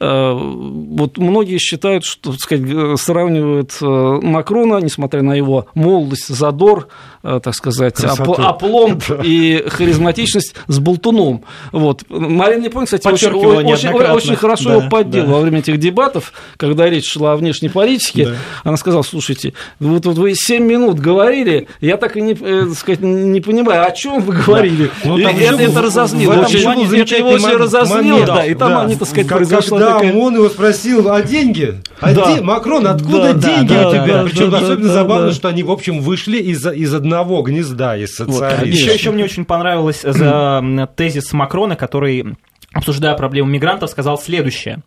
э, 0.00 0.32
вот 0.32 1.18
многие 1.18 1.58
считают, 1.58 2.04
что, 2.04 2.32
так 2.32 2.40
сказать, 2.40 3.00
сравнивают 3.00 3.76
э, 3.80 3.86
Макрона, 3.86 4.78
несмотря 4.78 5.22
на 5.22 5.34
его 5.34 5.66
молодость, 5.74 6.28
задор, 6.28 6.88
так 7.22 7.54
сказать, 7.54 7.94
Красоту. 7.94 8.34
опломб 8.34 9.02
и 9.24 9.64
харизматичность 9.66 10.54
с 10.66 10.78
Болтуном. 10.78 11.44
Вот. 11.72 12.04
Марина 12.08 12.64
Лепон, 12.64 12.84
кстати, 12.84 13.06
очень, 13.06 13.30
очень, 13.30 13.88
очень 13.90 14.36
хорошо 14.36 14.70
да, 14.70 14.74
его 14.76 14.88
поддел 14.90 15.26
да. 15.26 15.32
во 15.32 15.40
время 15.40 15.60
этих 15.60 15.78
дебатов, 15.78 16.32
когда 16.56 16.88
речь 16.88 17.10
шла 17.10 17.32
о 17.32 17.36
внешней 17.36 17.68
политике, 17.68 17.93
политики, 17.94 18.24
да. 18.24 18.36
она 18.64 18.76
сказала, 18.76 19.02
слушайте, 19.02 19.54
вот, 19.80 20.04
вот 20.06 20.18
вы 20.18 20.34
7 20.34 20.64
минут 20.64 20.98
говорили, 20.98 21.68
я 21.80 21.96
так 21.96 22.16
и 22.16 22.22
не, 22.22 22.36
э, 22.38 22.68
сказать, 22.74 23.00
не 23.00 23.40
понимаю, 23.40 23.86
о 23.86 23.90
чем 23.92 24.20
вы 24.20 24.34
говорили. 24.34 24.90
Да. 25.02 25.10
Ну, 25.10 25.18
там 25.18 25.36
это, 25.36 25.62
это 25.62 25.82
разозлило. 25.82 26.32
Очень, 26.34 27.00
это 27.00 27.16
его 27.16 27.30
очень 27.30 27.56
разозлило, 27.56 28.26
да, 28.26 28.46
и 28.46 28.54
там 28.54 28.70
да. 28.70 28.80
они, 28.82 28.96
так 28.96 29.08
сказать, 29.08 29.26
как, 29.26 29.38
произошла 29.38 29.78
когда 29.78 29.94
такая... 29.94 30.14
он 30.14 30.34
его 30.34 30.48
спросил, 30.48 31.10
а 31.10 31.22
деньги? 31.22 31.80
А 32.00 32.12
да. 32.12 32.34
де... 32.34 32.40
Макрон, 32.42 32.86
откуда 32.86 33.34
да, 33.34 33.48
деньги 33.48 33.68
да, 33.68 33.88
у 33.88 33.92
тебя? 33.92 34.06
Да, 34.06 34.24
Причем 34.24 34.50
да, 34.50 34.58
особенно 34.58 34.88
да, 34.88 34.94
забавно, 34.94 35.26
да. 35.28 35.32
что 35.32 35.48
они, 35.48 35.62
в 35.62 35.70
общем, 35.70 36.00
вышли 36.00 36.38
из, 36.38 36.66
из 36.66 36.94
одного 36.94 37.42
гнезда, 37.42 37.96
из 37.96 38.14
социализма. 38.14 38.58
Вот. 38.58 38.66
Еще, 38.66 38.94
еще 38.94 39.10
мне 39.10 39.24
очень 39.24 39.44
понравилось 39.44 40.02
за 40.02 40.88
тезис 40.96 41.32
Макрона, 41.32 41.76
который 41.76 42.34
обсуждая 42.74 43.14
проблему 43.14 43.48
мигрантов, 43.48 43.90
сказал 43.90 44.18
следующее. 44.18 44.82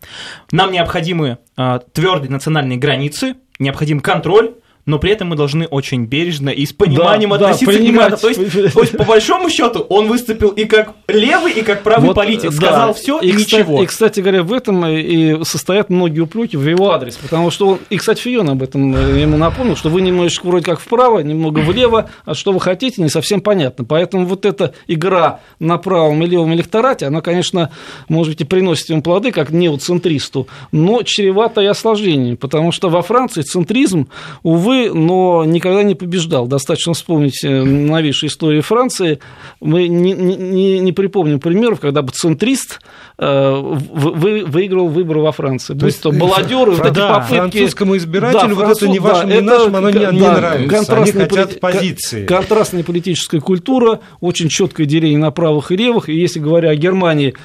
Нам 0.52 0.72
необходимы 0.72 1.40
э, 1.58 1.80
твердые 1.94 2.30
национальные 2.30 2.78
границы, 2.78 3.36
необходим 3.60 4.00
контроль, 4.00 4.56
но 4.88 5.00
при 5.00 5.12
этом 5.12 5.28
мы 5.28 5.36
должны 5.36 5.66
очень 5.66 6.06
бережно 6.06 6.50
и 6.50 6.66
с 6.66 6.72
пониманием 6.72 7.30
да, 7.32 7.36
относиться 7.36 7.74
да, 7.74 7.78
к 7.78 7.82
мигрантам. 7.82 8.20
То 8.20 8.30
есть, 8.30 8.74
то 8.74 8.82
есть, 8.82 8.98
по 8.98 9.04
большому 9.04 9.50
счету, 9.50 9.82
он 9.82 10.08
выступил 10.08 10.50
и 10.50 10.64
как 10.64 10.94
левый, 11.10 11.52
и 11.52 11.62
как 11.62 11.84
правый 11.84 12.08
вот, 12.08 12.16
политик. 12.16 12.54
Сказал 12.54 12.88
да. 12.88 12.94
все 12.94 13.20
и, 13.20 13.28
и 13.28 13.32
кстати, 13.34 13.56
ничего. 13.56 13.84
И, 13.84 13.86
кстати 13.86 14.22
говоря, 14.22 14.44
в 14.44 14.54
этом 14.54 14.86
и 14.88 15.44
состоят 15.44 15.90
многие 15.90 16.22
упреки 16.22 16.56
в 16.56 16.66
его 16.66 16.92
адрес. 16.92 17.18
Потому 17.18 17.52
что 17.52 17.68
он, 17.68 17.80
и, 17.90 17.98
кстати, 17.98 18.22
Фион 18.22 18.50
об 18.50 18.64
этом 18.64 18.96
э, 18.96 19.20
ему 19.20 19.36
напомнил, 19.36 19.76
что 19.76 19.90
вы 19.90 20.02
немножечко 20.02 20.48
вроде 20.48 20.64
как 20.64 20.80
вправо, 20.80 21.20
немного 21.20 21.60
влево, 21.60 22.10
а 22.24 22.34
что 22.34 22.54
вы 22.54 22.62
хотите, 22.62 23.02
не 23.02 23.10
совсем 23.10 23.42
понятно. 23.42 23.84
Поэтому 23.84 24.26
вот 24.26 24.46
эта 24.46 24.74
игра 24.88 25.42
на 25.60 25.78
правом 25.78 26.24
и 26.24 26.28
левом 26.28 26.54
электорате, 26.54 27.08
она, 27.08 27.20
конечно, 27.20 27.72
может 28.08 28.32
быть, 28.34 28.42
и 28.42 28.46
приносит 28.46 28.90
ему 28.90 29.02
плоды, 29.02 29.34
как 29.34 29.50
неоцентристу, 29.50 30.48
но 30.72 31.04
чревато 31.04 31.60
и 31.60 31.66
осложнениями. 31.66 32.36
Потому 32.36 32.72
что 32.72 32.88
во 32.90 33.02
Франции 33.02 33.42
центризм, 33.42 34.08
увы, 34.44 34.77
но 34.94 35.44
никогда 35.46 35.84
не 35.84 35.96
побеждал. 35.96 36.48
Достаточно 36.48 36.94
вспомнить 36.94 37.44
э, 37.44 37.64
новейшие 37.64 38.30
истории 38.30 38.62
Франции. 38.62 39.20
Мы 39.60 39.88
не, 39.88 40.14
не, 40.14 40.80
не 40.80 40.92
припомним 40.92 41.40
примеров, 41.40 41.80
когда 41.80 42.02
бы 42.02 42.12
центрист 42.12 42.80
э, 43.18 43.52
вы, 43.54 44.46
выиграл 44.46 44.88
выборы 44.88 45.22
во 45.22 45.32
Франции. 45.32 45.74
То 45.76 45.86
есть, 45.86 46.02
то 46.02 46.12
баллодеры, 46.12 46.72
вот 46.72 46.86
эти 46.86 46.94
да, 46.94 47.16
попытки... 47.16 47.36
французскому 47.36 47.98
избирателю 47.98 48.50
да, 48.50 48.56
вот 48.56 48.64
француз, 48.64 48.84
это 48.84 48.92
не 48.92 49.00
вашим, 49.00 49.30
да, 49.30 49.36
не 49.36 49.42
нашим, 49.42 49.76
оно 49.76 49.90
не, 49.90 50.00
да, 50.00 50.12
не 50.12 50.20
нравится. 50.20 50.98
Они 50.98 51.12
хотят 51.12 51.60
позиции. 51.60 52.26
Контрастная 52.26 52.84
политическая 52.84 53.40
культура, 53.40 54.00
очень 54.22 54.50
четкое 54.50 54.86
деление 54.86 55.20
на 55.20 55.32
правых 55.32 55.72
и 55.72 55.78
левых. 55.78 56.10
И 56.10 56.14
если 56.14 56.40
говоря 56.40 56.70
о 56.70 56.76
Германии, 56.76 57.36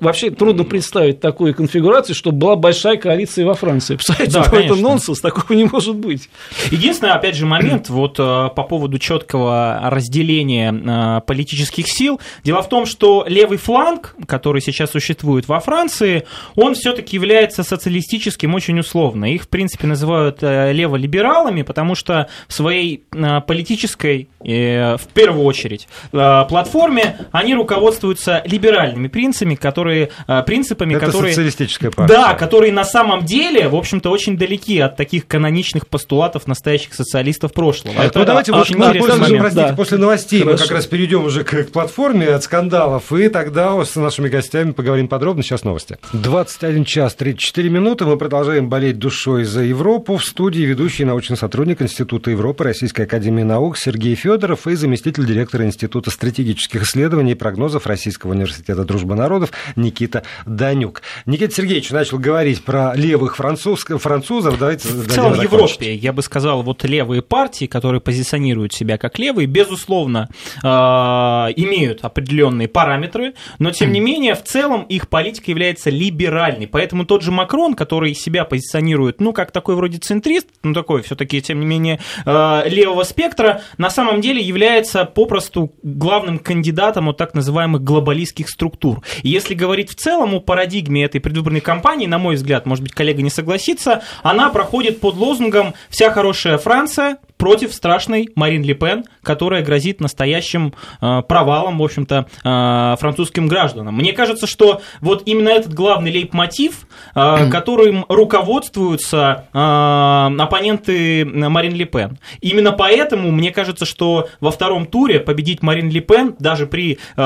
Вообще 0.00 0.30
трудно 0.30 0.64
представить 0.64 1.20
такую 1.20 1.54
конфигурацию, 1.54 2.14
чтобы 2.14 2.38
была 2.38 2.56
большая 2.56 2.96
коалиция 2.96 3.44
во 3.44 3.54
Франции. 3.54 3.96
Представляете, 3.96 4.32
да, 4.32 4.60
это 4.60 4.74
нонсенс, 4.76 5.20
такого 5.20 5.56
не 5.56 5.64
может 5.64 5.96
быть. 5.96 6.28
Единственный, 6.70 7.12
опять 7.12 7.34
же, 7.34 7.44
момент 7.46 7.88
вот 7.88 8.18
э, 8.18 8.50
по 8.54 8.62
поводу 8.62 8.98
четкого 8.98 9.80
разделения 9.84 10.72
э, 10.72 11.20
политических 11.26 11.88
сил. 11.88 12.20
Дело 12.44 12.62
в 12.62 12.68
том, 12.68 12.86
что 12.86 13.24
левый 13.28 13.58
фланг, 13.58 14.14
который 14.26 14.60
сейчас 14.60 14.92
существует 14.92 15.48
во 15.48 15.58
Франции, 15.60 16.24
он 16.54 16.74
все-таки 16.74 17.16
является 17.16 17.62
социалистическим 17.64 18.54
очень 18.54 18.78
условно. 18.78 19.32
Их, 19.32 19.44
в 19.44 19.48
принципе, 19.48 19.86
называют 19.86 20.38
э, 20.42 20.72
леволибералами, 20.72 21.62
потому 21.62 21.94
что 21.94 22.28
в 22.46 22.52
своей 22.52 23.04
политической, 23.46 24.28
в 24.40 25.00
первую 25.14 25.44
очередь, 25.44 25.88
платформе 26.10 27.16
они 27.32 27.54
руководствуются 27.54 28.42
либеральными 28.44 29.08
принципами, 29.08 29.54
которые, 29.64 30.10
э, 30.28 30.42
принципами, 30.42 30.94
Это 30.94 31.06
которые... 31.06 31.32
социалистическая 31.32 31.90
партия. 31.90 32.14
Да, 32.14 32.34
которые 32.34 32.70
на 32.70 32.84
самом 32.84 33.24
деле, 33.24 33.66
в 33.66 33.74
общем-то, 33.74 34.10
очень 34.10 34.36
далеки 34.36 34.78
от 34.78 34.96
таких 34.96 35.26
каноничных 35.26 35.88
постулатов 35.88 36.46
настоящих 36.46 36.92
социалистов 36.92 37.54
прошлого. 37.54 37.98
Это 38.02 38.18
ну, 38.18 38.26
давайте 38.26 38.52
очень 38.52 38.76
вот, 38.76 38.88
интересный 38.88 39.20
момент. 39.20 39.40
Простите, 39.40 39.68
да. 39.68 39.74
после 39.74 39.96
новостей 39.96 40.42
Хорошо. 40.42 40.62
мы 40.62 40.68
как 40.68 40.76
раз 40.76 40.86
перейдем 40.86 41.24
уже 41.24 41.44
к, 41.44 41.64
к 41.64 41.72
платформе 41.72 42.28
от 42.28 42.42
скандалов, 42.42 43.10
и 43.10 43.30
тогда 43.30 43.82
с 43.82 43.96
нашими 43.96 44.28
гостями 44.28 44.72
поговорим 44.72 45.08
подробно. 45.08 45.42
Сейчас 45.42 45.64
новости. 45.64 45.96
21 46.12 46.84
час 46.84 47.14
34 47.14 47.70
минуты. 47.70 48.04
Мы 48.04 48.18
продолжаем 48.18 48.68
болеть 48.68 48.98
душой 48.98 49.44
за 49.44 49.62
Европу. 49.62 50.18
В 50.18 50.24
студии 50.26 50.60
ведущий 50.60 51.06
научный 51.06 51.38
сотрудник 51.38 51.80
Института 51.80 52.30
Европы 52.30 52.64
Российской 52.64 53.06
Академии 53.06 53.44
Наук 53.44 53.78
Сергей 53.78 54.14
Федоров 54.14 54.66
и 54.66 54.74
заместитель 54.74 55.24
директора 55.24 55.64
Института 55.64 56.10
стратегических 56.10 56.82
исследований 56.82 57.32
и 57.32 57.34
прогнозов 57.34 57.86
Российского 57.86 58.32
университета 58.32 58.84
Дружбы 58.84 59.14
народов 59.14 59.43
народов 59.44 59.50
Никита 59.76 60.22
Данюк. 60.46 61.02
Никита 61.26 61.54
Сергеевич 61.54 61.90
начал 61.90 62.18
говорить 62.18 62.64
про 62.64 62.94
левых 62.94 63.36
француз, 63.36 63.84
французов. 63.84 64.58
Давайте 64.58 64.88
в 64.88 65.08
целом 65.08 65.32
в 65.32 65.42
Европе, 65.42 65.94
я 65.94 66.12
бы 66.12 66.22
сказал, 66.22 66.62
вот 66.62 66.84
левые 66.84 67.22
партии, 67.22 67.66
которые 67.66 68.00
позиционируют 68.00 68.72
себя 68.72 68.98
как 68.98 69.18
левые, 69.18 69.46
безусловно, 69.46 70.28
э, 70.62 70.66
имеют 70.68 72.04
определенные 72.04 72.68
параметры, 72.68 73.34
но 73.58 73.70
тем 73.70 73.92
не 73.92 74.00
менее 74.00 74.34
в 74.34 74.44
целом 74.44 74.82
их 74.82 75.08
политика 75.08 75.50
является 75.50 75.90
либеральной. 75.90 76.66
Поэтому 76.66 77.04
тот 77.04 77.22
же 77.22 77.30
Макрон, 77.30 77.74
который 77.74 78.14
себя 78.14 78.44
позиционирует, 78.44 79.20
ну, 79.20 79.32
как 79.32 79.50
такой 79.50 79.74
вроде 79.76 79.98
центрист, 79.98 80.46
ну, 80.62 80.74
такой 80.74 81.02
все-таки, 81.02 81.40
тем 81.40 81.60
не 81.60 81.66
менее, 81.66 82.00
э, 82.24 82.62
левого 82.68 83.04
спектра, 83.04 83.62
на 83.78 83.90
самом 83.90 84.20
деле 84.20 84.40
является 84.40 85.04
попросту 85.04 85.72
главным 85.82 86.38
кандидатом 86.38 87.08
от 87.08 87.16
так 87.16 87.34
называемых 87.34 87.82
глобалистских 87.82 88.48
структур. 88.48 89.02
И 89.22 89.28
если 89.34 89.54
говорить 89.54 89.90
в 89.90 89.96
целом 89.96 90.34
о 90.34 90.40
парадигме 90.40 91.04
этой 91.04 91.20
предвыборной 91.20 91.60
кампании, 91.60 92.06
на 92.06 92.18
мой 92.18 92.36
взгляд, 92.36 92.66
может 92.66 92.84
быть, 92.84 92.92
коллега 92.92 93.20
не 93.20 93.30
согласится, 93.30 94.02
она 94.22 94.48
проходит 94.50 95.00
под 95.00 95.16
лозунгом 95.16 95.74
«Вся 95.90 96.10
хорошая 96.10 96.56
Франция 96.56 97.18
против 97.44 97.74
страшной 97.74 98.30
Марин 98.36 98.62
Ле 98.62 98.72
Пен, 98.72 99.04
которая 99.22 99.62
грозит 99.62 100.00
настоящим 100.00 100.72
э, 101.02 101.20
провалом, 101.28 101.76
в 101.76 101.82
общем-то, 101.82 102.24
э, 102.42 102.96
французским 102.98 103.48
гражданам. 103.48 103.96
Мне 103.96 104.14
кажется, 104.14 104.46
что 104.46 104.80
вот 105.02 105.24
именно 105.26 105.50
этот 105.50 105.74
главный 105.74 106.10
лейб-мотив, 106.10 106.86
э, 107.14 107.50
которым 107.50 108.06
руководствуются 108.08 109.44
э, 109.52 109.58
оппоненты 109.58 111.26
Марин 111.26 111.74
Ле 111.74 111.84
Пен. 111.84 112.18
Именно 112.40 112.72
поэтому 112.72 113.30
мне 113.30 113.50
кажется, 113.50 113.84
что 113.84 114.30
во 114.40 114.50
втором 114.50 114.86
туре 114.86 115.20
победить 115.20 115.60
Марин 115.60 115.90
Ле 115.90 116.00
Пен, 116.00 116.36
даже 116.38 116.66
при 116.66 116.98
э, 117.14 117.20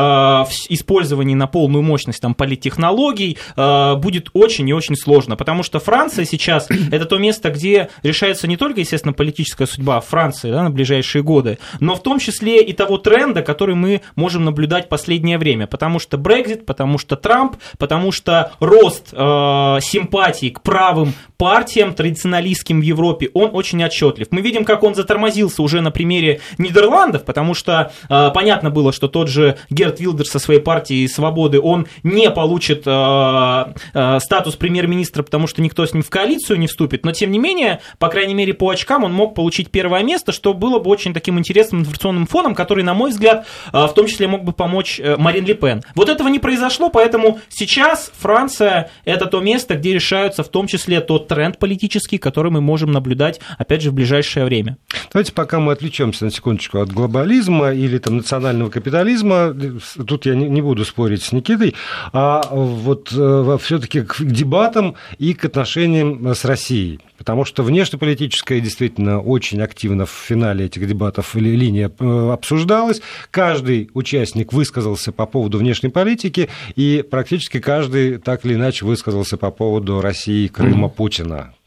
использовании 0.69 1.37
на 1.37 1.47
полную 1.47 1.85
мощность 1.85 2.21
там, 2.21 2.35
политтехнологий, 2.35 3.39
э, 3.57 3.95
будет 3.95 4.31
очень 4.33 4.69
и 4.69 4.73
очень 4.73 4.97
сложно, 4.97 5.37
потому 5.37 5.63
что 5.63 5.79
Франция 5.79 6.25
сейчас 6.25 6.67
это 6.91 7.05
то 7.05 7.19
место, 7.19 7.51
где 7.51 7.89
решается 8.03 8.49
не 8.49 8.57
только, 8.57 8.81
естественно, 8.81 9.13
политическая 9.13 9.69
судьба 9.69 10.01
Франции 10.09 10.51
да, 10.51 10.63
на 10.63 10.71
ближайшие 10.71 11.23
годы, 11.23 11.59
но 11.81 11.95
в 11.95 12.03
том 12.03 12.19
числе 12.19 12.63
и 12.63 12.73
того 12.73 12.99
тренда, 12.99 13.43
который 13.43 13.75
мы 13.75 14.03
можем 14.17 14.45
наблюдать 14.45 14.87
в 14.87 14.89
последнее 14.89 15.39
время, 15.39 15.67
потому 15.67 15.99
что 15.99 16.19
Брекзит, 16.19 16.67
потому 16.67 16.99
что 16.99 17.17
Трамп, 17.17 17.57
потому 17.79 18.13
что 18.13 18.53
рост 18.61 19.09
э, 19.13 19.17
симпатий 19.81 20.51
к 20.51 20.63
правым 20.63 21.15
партиям 21.37 21.95
традиционалистским 21.95 22.81
в 22.81 22.83
Европе, 22.83 23.31
он 23.33 23.51
очень 23.53 23.83
отчетлив. 23.83 24.27
Мы 24.31 24.41
видим, 24.41 24.65
как 24.65 24.83
он 24.83 24.95
затормозился 24.95 25.63
уже 25.63 25.81
на 25.81 25.91
примере 25.91 26.41
Нидерландов, 26.59 27.25
потому 27.25 27.55
что 27.55 27.93
э, 28.09 28.31
понятно 28.35 28.71
было, 28.71 28.93
что 28.93 29.09
тот 29.09 29.29
же 29.29 29.57
Герт 29.71 30.01
Вилдер 30.01 30.27
со 30.27 30.39
своей 30.39 30.61
партией 30.61 31.09
Свободы, 31.09 31.61
он 31.61 31.87
не 32.03 32.31
получит 32.31 32.83
э, 32.87 33.65
э, 33.95 34.19
статус 34.21 34.57
премьер-министра, 34.57 35.23
потому 35.23 35.47
что 35.47 35.63
никто 35.63 35.87
с 35.87 35.95
ним 35.95 36.03
в 36.03 36.11
коалицию 36.11 36.59
не 36.59 36.67
вступит, 36.67 37.05
но 37.05 37.13
тем 37.13 37.31
не 37.31 37.39
менее, 37.39 37.81
по 37.99 38.09
крайней 38.09 38.35
мере 38.35 38.53
по 38.53 38.71
очкам, 38.71 39.05
он 39.05 39.13
мог 39.13 39.35
получить 39.35 39.71
первое 39.71 39.88
первое 39.89 40.03
место, 40.03 40.33
что 40.33 40.53
было 40.53 40.79
бы 40.81 40.91
очень 40.91 41.15
таким 41.15 41.39
интересным 41.39 41.81
информационным 41.81 42.27
фоном, 42.27 42.55
который, 42.55 42.85
на 42.85 42.93
мой 42.93 43.11
взгляд, 43.11 43.47
в 43.73 43.89
том 43.95 44.07
числе 44.07 44.29
мог 44.29 44.45
бы 44.45 44.53
помочь 44.53 45.01
Марин 45.17 45.47
Ле 45.47 45.55
Пен. 45.55 45.83
Вот 45.95 46.11
этого 46.11 46.29
не 46.29 46.39
произошло, 46.39 46.91
поэтому 46.91 47.41
сейчас 47.49 48.13
Франция– 48.19 48.91
это 49.07 49.25
то 49.25 49.41
место, 49.41 49.77
где 49.77 49.95
решаются 49.95 50.43
в 50.43 50.49
том 50.49 50.67
числе 50.67 51.01
тот 51.01 51.27
тренд 51.27 51.59
политический, 51.59 52.19
который 52.19 52.53
мы 52.53 52.61
можем 52.61 52.93
наблюдать, 52.93 53.41
опять 53.57 53.81
же, 53.81 53.91
в 53.91 53.95
ближайшее 53.95 54.45
время. 54.45 54.77
Давайте 55.11 55.33
пока 55.33 55.59
мы 55.59 55.73
отвлечемся 55.73 56.27
на 56.27 56.31
секундочку 56.31 56.81
от 56.81 56.93
глобализма 56.93 57.73
или 57.73 57.97
там 57.97 58.19
национального 58.19 58.69
капитализма, 58.69 59.57
тут 60.07 60.27
я 60.27 60.35
не 60.35 60.61
буду 60.61 60.85
спорить 60.85 61.23
с 61.23 61.33
Никитой, 61.33 61.75
а 62.13 62.43
вот 62.51 63.11
э, 63.11 63.59
все-таки 63.63 64.03
к 64.03 64.21
дебатам 64.21 64.97
и 65.17 65.33
к 65.33 65.47
отношениям 65.47 66.27
с 66.35 66.45
Россией. 66.45 67.01
Потому 67.17 67.45
что 67.45 67.63
внешнеполитическая 67.63 68.61
действительно 68.61 69.21
очень 69.21 69.61
активно 69.79 70.07
в 70.07 70.11
финале 70.11 70.65
этих 70.65 70.89
дебатов 70.89 71.37
линия 71.37 71.89
э, 72.01 72.31
обсуждалась. 72.33 73.01
Каждый 73.31 73.91
участник 73.95 74.53
высказался 74.53 75.13
по 75.13 75.25
поводу 75.25 75.59
внешней 75.59 75.89
политики, 75.89 76.49
и 76.75 77.05
практически 77.09 77.61
каждый 77.61 78.19
так 78.19 78.45
или 78.45 78.55
иначе 78.55 78.85
высказался 78.85 79.37
по 79.37 79.53
поводу 79.53 80.01
России, 80.01 80.49
Крыма, 80.49 80.89
mm-hmm. 80.89 81.58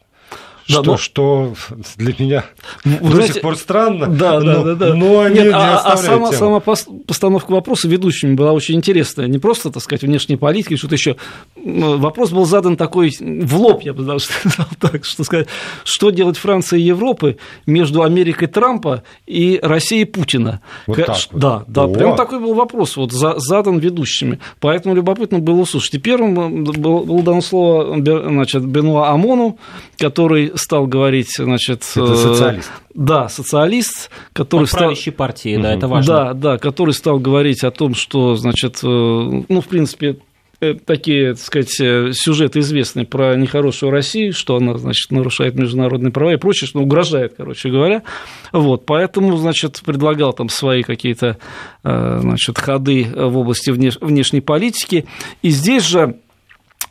Да, 0.72 0.84
что, 0.84 0.92
но... 0.92 0.98
что 0.98 1.54
для 1.98 2.14
меня 2.18 2.46
ну, 2.84 2.98
Вы 3.02 3.10
до 3.10 3.16
знаете, 3.16 3.34
сих 3.34 3.42
пор 3.42 3.58
странно, 3.58 4.08
да, 4.08 4.40
но, 4.40 4.64
да, 4.64 4.76
да, 4.76 4.94
но 4.94 5.22
они 5.22 5.36
Нет, 5.36 5.48
не 5.48 5.54
а, 5.54 5.78
а 5.80 5.98
сама, 5.98 6.32
сама 6.32 6.60
постановка 6.60 7.52
вопроса 7.52 7.88
ведущими 7.88 8.34
была 8.34 8.54
очень 8.54 8.76
интересная. 8.76 9.28
Не 9.28 9.40
просто, 9.40 9.72
так 9.72 9.84
сказать, 9.84 10.02
внешней 10.04 10.38
политики, 10.38 10.76
что-то 10.76 10.96
еще. 10.96 11.16
Вопрос 11.56 12.32
был 12.32 12.46
задан 12.46 12.78
такой 12.78 13.16
в 13.20 13.56
лоб, 13.56 13.82
я 13.84 13.94
бы 13.94 14.04
даже 14.04 14.26
сказал 14.26 14.68
так, 14.80 15.06
что 15.06 15.24
сказать, 15.24 15.48
что 15.84 16.10
делать 16.10 16.38
Франция 16.38 16.80
и 16.80 16.84
Европы 16.84 17.38
между 17.66 18.04
Америкой 18.04 18.48
Трампа 18.48 19.04
и 19.28 19.60
Россией 19.62 20.06
Путина. 20.06 20.62
Вот 20.88 20.98
так 20.98 21.10
вот. 21.10 21.28
Да, 21.34 21.64
да, 21.68 21.84
О. 21.84 21.94
прям 21.94 22.16
такой 22.16 22.40
был 22.40 22.54
вопрос, 22.54 22.98
вот 22.98 23.12
задан 23.12 23.80
ведущими. 23.80 24.40
Поэтому 24.60 24.96
любопытно 24.96 25.40
было 25.40 25.62
услышать. 25.62 25.96
И 25.96 26.00
первым 26.00 26.64
было 26.64 27.24
дано 27.24 27.42
слово 27.42 27.98
значит, 28.02 28.66
Бенуа 28.66 29.10
Амону, 29.10 29.58
который 29.98 30.52
стал 30.62 30.88
говорить, 30.88 31.34
значит... 31.38 31.84
Это 31.96 32.16
социалист. 32.16 32.72
Да, 32.94 33.30
социалист, 33.30 34.10
который 34.34 34.64
От 34.64 34.70
стал... 34.70 34.80
правящей 34.88 35.12
партии, 35.12 35.56
угу. 35.56 35.64
да, 35.64 35.74
это 35.74 35.88
важно. 35.88 36.14
Да, 36.14 36.34
да, 36.34 36.58
который 36.58 36.94
стал 36.94 37.20
говорить 37.20 37.64
о 37.64 37.72
том, 37.72 37.96
что, 37.96 38.36
значит, 38.36 38.80
э, 38.84 38.88
ну, 38.88 39.62
в 39.62 39.68
принципе, 39.68 40.18
э, 40.60 40.74
такие, 40.74 41.34
так 41.34 41.44
сказать, 41.44 41.80
э, 41.80 42.12
сюжеты 42.14 42.60
известны 42.60 43.06
про 43.06 43.36
нехорошую 43.36 43.92
Россию, 43.92 44.34
что 44.34 44.58
она, 44.58 44.78
значит, 44.78 45.12
нарушает 45.12 45.56
международные 45.56 46.12
права 46.12 46.34
и 46.34 46.38
прочее, 46.38 46.68
что 46.68 46.80
угрожает, 46.80 47.34
короче 47.38 47.70
говоря. 47.70 48.04
Вот, 48.52 48.86
поэтому, 48.86 49.38
значит, 49.38 49.82
предлагал 49.86 50.34
там 50.34 50.50
свои 50.50 50.84
какие-то, 50.84 51.38
значит, 51.84 52.58
ходы 52.58 53.08
в 53.14 53.38
области 53.38 53.72
внешней 53.72 54.42
политики. 54.42 55.06
И 55.42 55.50
здесь 55.50 55.88
же 55.88 56.18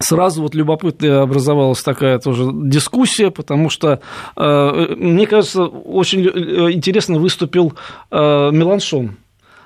Сразу 0.03 0.43
вот 0.43 0.55
любопытно 0.55 1.23
образовалась 1.23 1.83
такая 1.83 2.19
тоже 2.19 2.51
дискуссия, 2.53 3.31
потому 3.31 3.69
что, 3.69 4.01
э, 4.35 4.95
мне 4.97 5.27
кажется, 5.27 5.65
очень 5.65 6.27
э, 6.27 6.73
интересно 6.73 7.19
выступил 7.19 7.75
э, 8.11 8.17
Меланшон. 8.51 9.17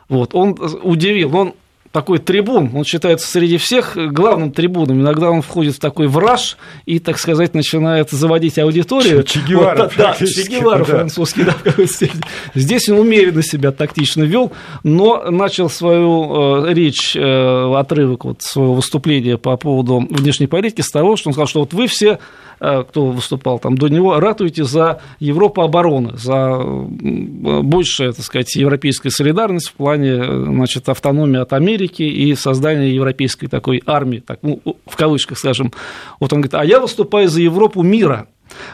Вот, 0.09 0.35
он 0.35 0.59
удивил, 0.83 1.37
он 1.37 1.55
такой 1.95 2.19
трибун, 2.19 2.73
он 2.75 2.85
считается 2.85 3.29
среди 3.29 3.57
всех 3.57 3.97
главным 3.97 4.51
трибуном. 4.51 5.01
Иногда 5.01 5.31
он 5.31 5.43
входит 5.43 5.77
в 5.77 5.79
такой 5.79 6.09
враж 6.09 6.57
и, 6.87 6.99
так 6.99 7.19
сказать, 7.21 7.55
начинает 7.55 8.11
заводить 8.11 8.59
аудиторию. 8.59 9.23
Че 9.23 9.39
Гевара, 9.49 9.85
вот, 9.85 9.93
да, 9.97 10.17
Че 10.19 10.43
Гевара 10.49 10.79
да. 10.81 10.85
французский, 10.85 11.45
да, 11.45 11.53
в 11.53 11.63
какой 11.63 11.87
степени. 11.87 12.21
Здесь 12.57 12.89
он 12.89 12.99
умеренно 12.99 13.45
себя 13.45 13.71
тактично 13.71 14.25
вел, 14.25 14.51
но 14.83 15.31
начал 15.31 15.71
свою 15.71 16.65
э, 16.67 16.75
речь, 16.75 17.15
э, 17.15 17.75
отрывок 17.77 18.25
вот 18.25 18.43
своего 18.43 18.75
выступления 18.75 19.39
по 19.39 19.57
поводу 19.57 20.05
внешней 20.11 20.49
политики 20.49 20.81
с 20.81 20.91
того, 20.91 21.15
что 21.15 21.29
он 21.29 21.35
сказал, 21.35 21.47
что 21.47 21.61
вот 21.61 21.75
вы 21.75 21.87
все 21.87 22.19
кто 22.59 23.07
выступал 23.07 23.59
там 23.59 23.77
до 23.77 23.89
него, 23.89 24.19
ратуете 24.21 24.65
за 24.65 25.01
Европу 25.19 25.63
обороны, 25.63 26.17
за 26.17 26.61
большую, 26.61 28.13
так 28.13 28.25
сказать, 28.25 28.55
европейскую 28.57 29.13
солидарность 29.13 29.69
в 29.69 29.75
плане 29.75 30.11
э, 30.11 30.45
значит, 30.47 30.89
автономии 30.89 31.41
от 31.41 31.53
Америки 31.53 32.03
и 32.03 32.35
создания 32.35 32.91
европейской 32.91 33.47
такой 33.47 33.83
армии, 33.87 34.19
так, 34.19 34.41
ну, 34.43 34.61
в 34.87 34.97
кавычках, 34.97 35.39
скажем. 35.39 35.73
Вот 36.21 36.33
он 36.33 36.41
говорит, 36.41 36.55
а 36.55 36.65
я 36.65 36.81
выступаю 36.81 37.29
за 37.29 37.41
Европу 37.41 37.83
мира, 37.83 38.27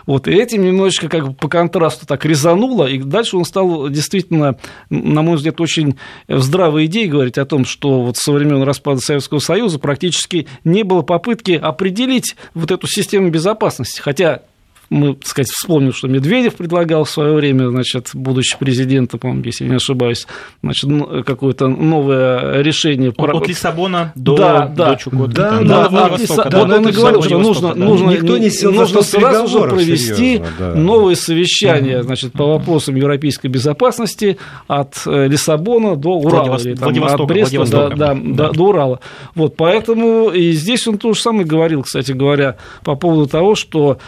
вот, 0.06 0.28
и 0.28 0.32
этим 0.32 0.62
немножечко 0.62 1.08
как 1.08 1.28
бы 1.28 1.34
по 1.34 1.48
контрасту 1.48 2.06
так 2.06 2.24
резануло, 2.24 2.86
и 2.86 2.98
дальше 2.98 3.36
он 3.36 3.44
стал 3.44 3.88
действительно, 3.88 4.56
на 4.90 5.22
мой 5.22 5.36
взгляд, 5.36 5.60
очень 5.60 5.96
здравой 6.28 6.86
идеей 6.86 7.08
говорить 7.08 7.38
о 7.38 7.46
том, 7.46 7.64
что 7.64 8.02
вот 8.02 8.16
со 8.16 8.32
времен 8.32 8.62
распада 8.62 9.00
Советского 9.00 9.38
Союза 9.38 9.78
практически 9.78 10.46
не 10.64 10.82
было 10.82 11.02
попытки 11.02 11.52
определить 11.52 12.36
вот 12.54 12.70
эту 12.70 12.86
систему 12.86 13.30
безопасности, 13.30 14.00
хотя 14.00 14.42
мы, 14.90 15.14
так 15.14 15.26
сказать, 15.26 15.48
вспомним, 15.50 15.92
что 15.92 16.08
Медведев 16.08 16.56
предлагал 16.56 17.04
в 17.04 17.10
свое 17.10 17.32
время, 17.32 17.70
значит, 17.70 18.10
будучи 18.12 18.58
президентом, 18.58 19.20
по 19.20 19.28
если 19.44 19.68
не 19.68 19.76
ошибаюсь, 19.76 20.26
значит, 20.64 20.90
какое-то 21.24 21.68
новое 21.68 22.60
решение. 22.60 23.10
От, 23.16 23.30
от 23.30 23.48
Лиссабона 23.48 24.12
до, 24.16 24.36
да, 24.36 24.66
да, 24.66 24.90
до 24.90 24.96
Чукотки. 24.96 25.34
Да, 25.34 25.60
да, 25.60 25.88
да, 25.88 26.06
от 26.06 26.20
Лиссабона, 26.20 26.50
да, 26.50 26.76
он 26.76 26.88
и 26.88 26.92
говорил, 26.92 27.22
что 27.22 27.38
нужно, 27.38 27.68
да. 27.68 27.74
нужно, 27.76 28.10
Никто 28.10 28.36
не 28.36 28.50
сел 28.50 28.72
нужно 28.72 29.02
сразу 29.02 29.60
же 29.60 29.68
провести 29.68 30.14
серьезно, 30.16 30.46
да. 30.58 30.74
новые 30.74 31.14
совещания 31.14 32.02
значит, 32.02 32.32
по 32.32 32.46
вопросам 32.46 32.96
европейской 32.96 33.46
безопасности 33.46 34.38
от 34.66 35.00
э, 35.06 35.28
Лиссабона 35.28 35.94
до 35.94 36.18
Урала. 36.18 36.58
Владивос... 36.58 36.66
Или, 36.66 36.74
там, 36.74 37.04
от 37.04 37.26
Бреста 37.28 37.64
до, 37.64 37.88
да, 37.90 38.18
да. 38.20 38.50
до 38.50 38.64
Урала. 38.64 39.00
Вот, 39.36 39.54
поэтому 39.56 40.30
и 40.30 40.50
здесь 40.50 40.88
он 40.88 40.98
то 40.98 41.12
же 41.12 41.20
самое 41.20 41.44
говорил, 41.44 41.84
кстати 41.84 42.10
говоря, 42.10 42.56
по 42.82 42.96
поводу 42.96 43.28
того, 43.28 43.54
что 43.54 43.98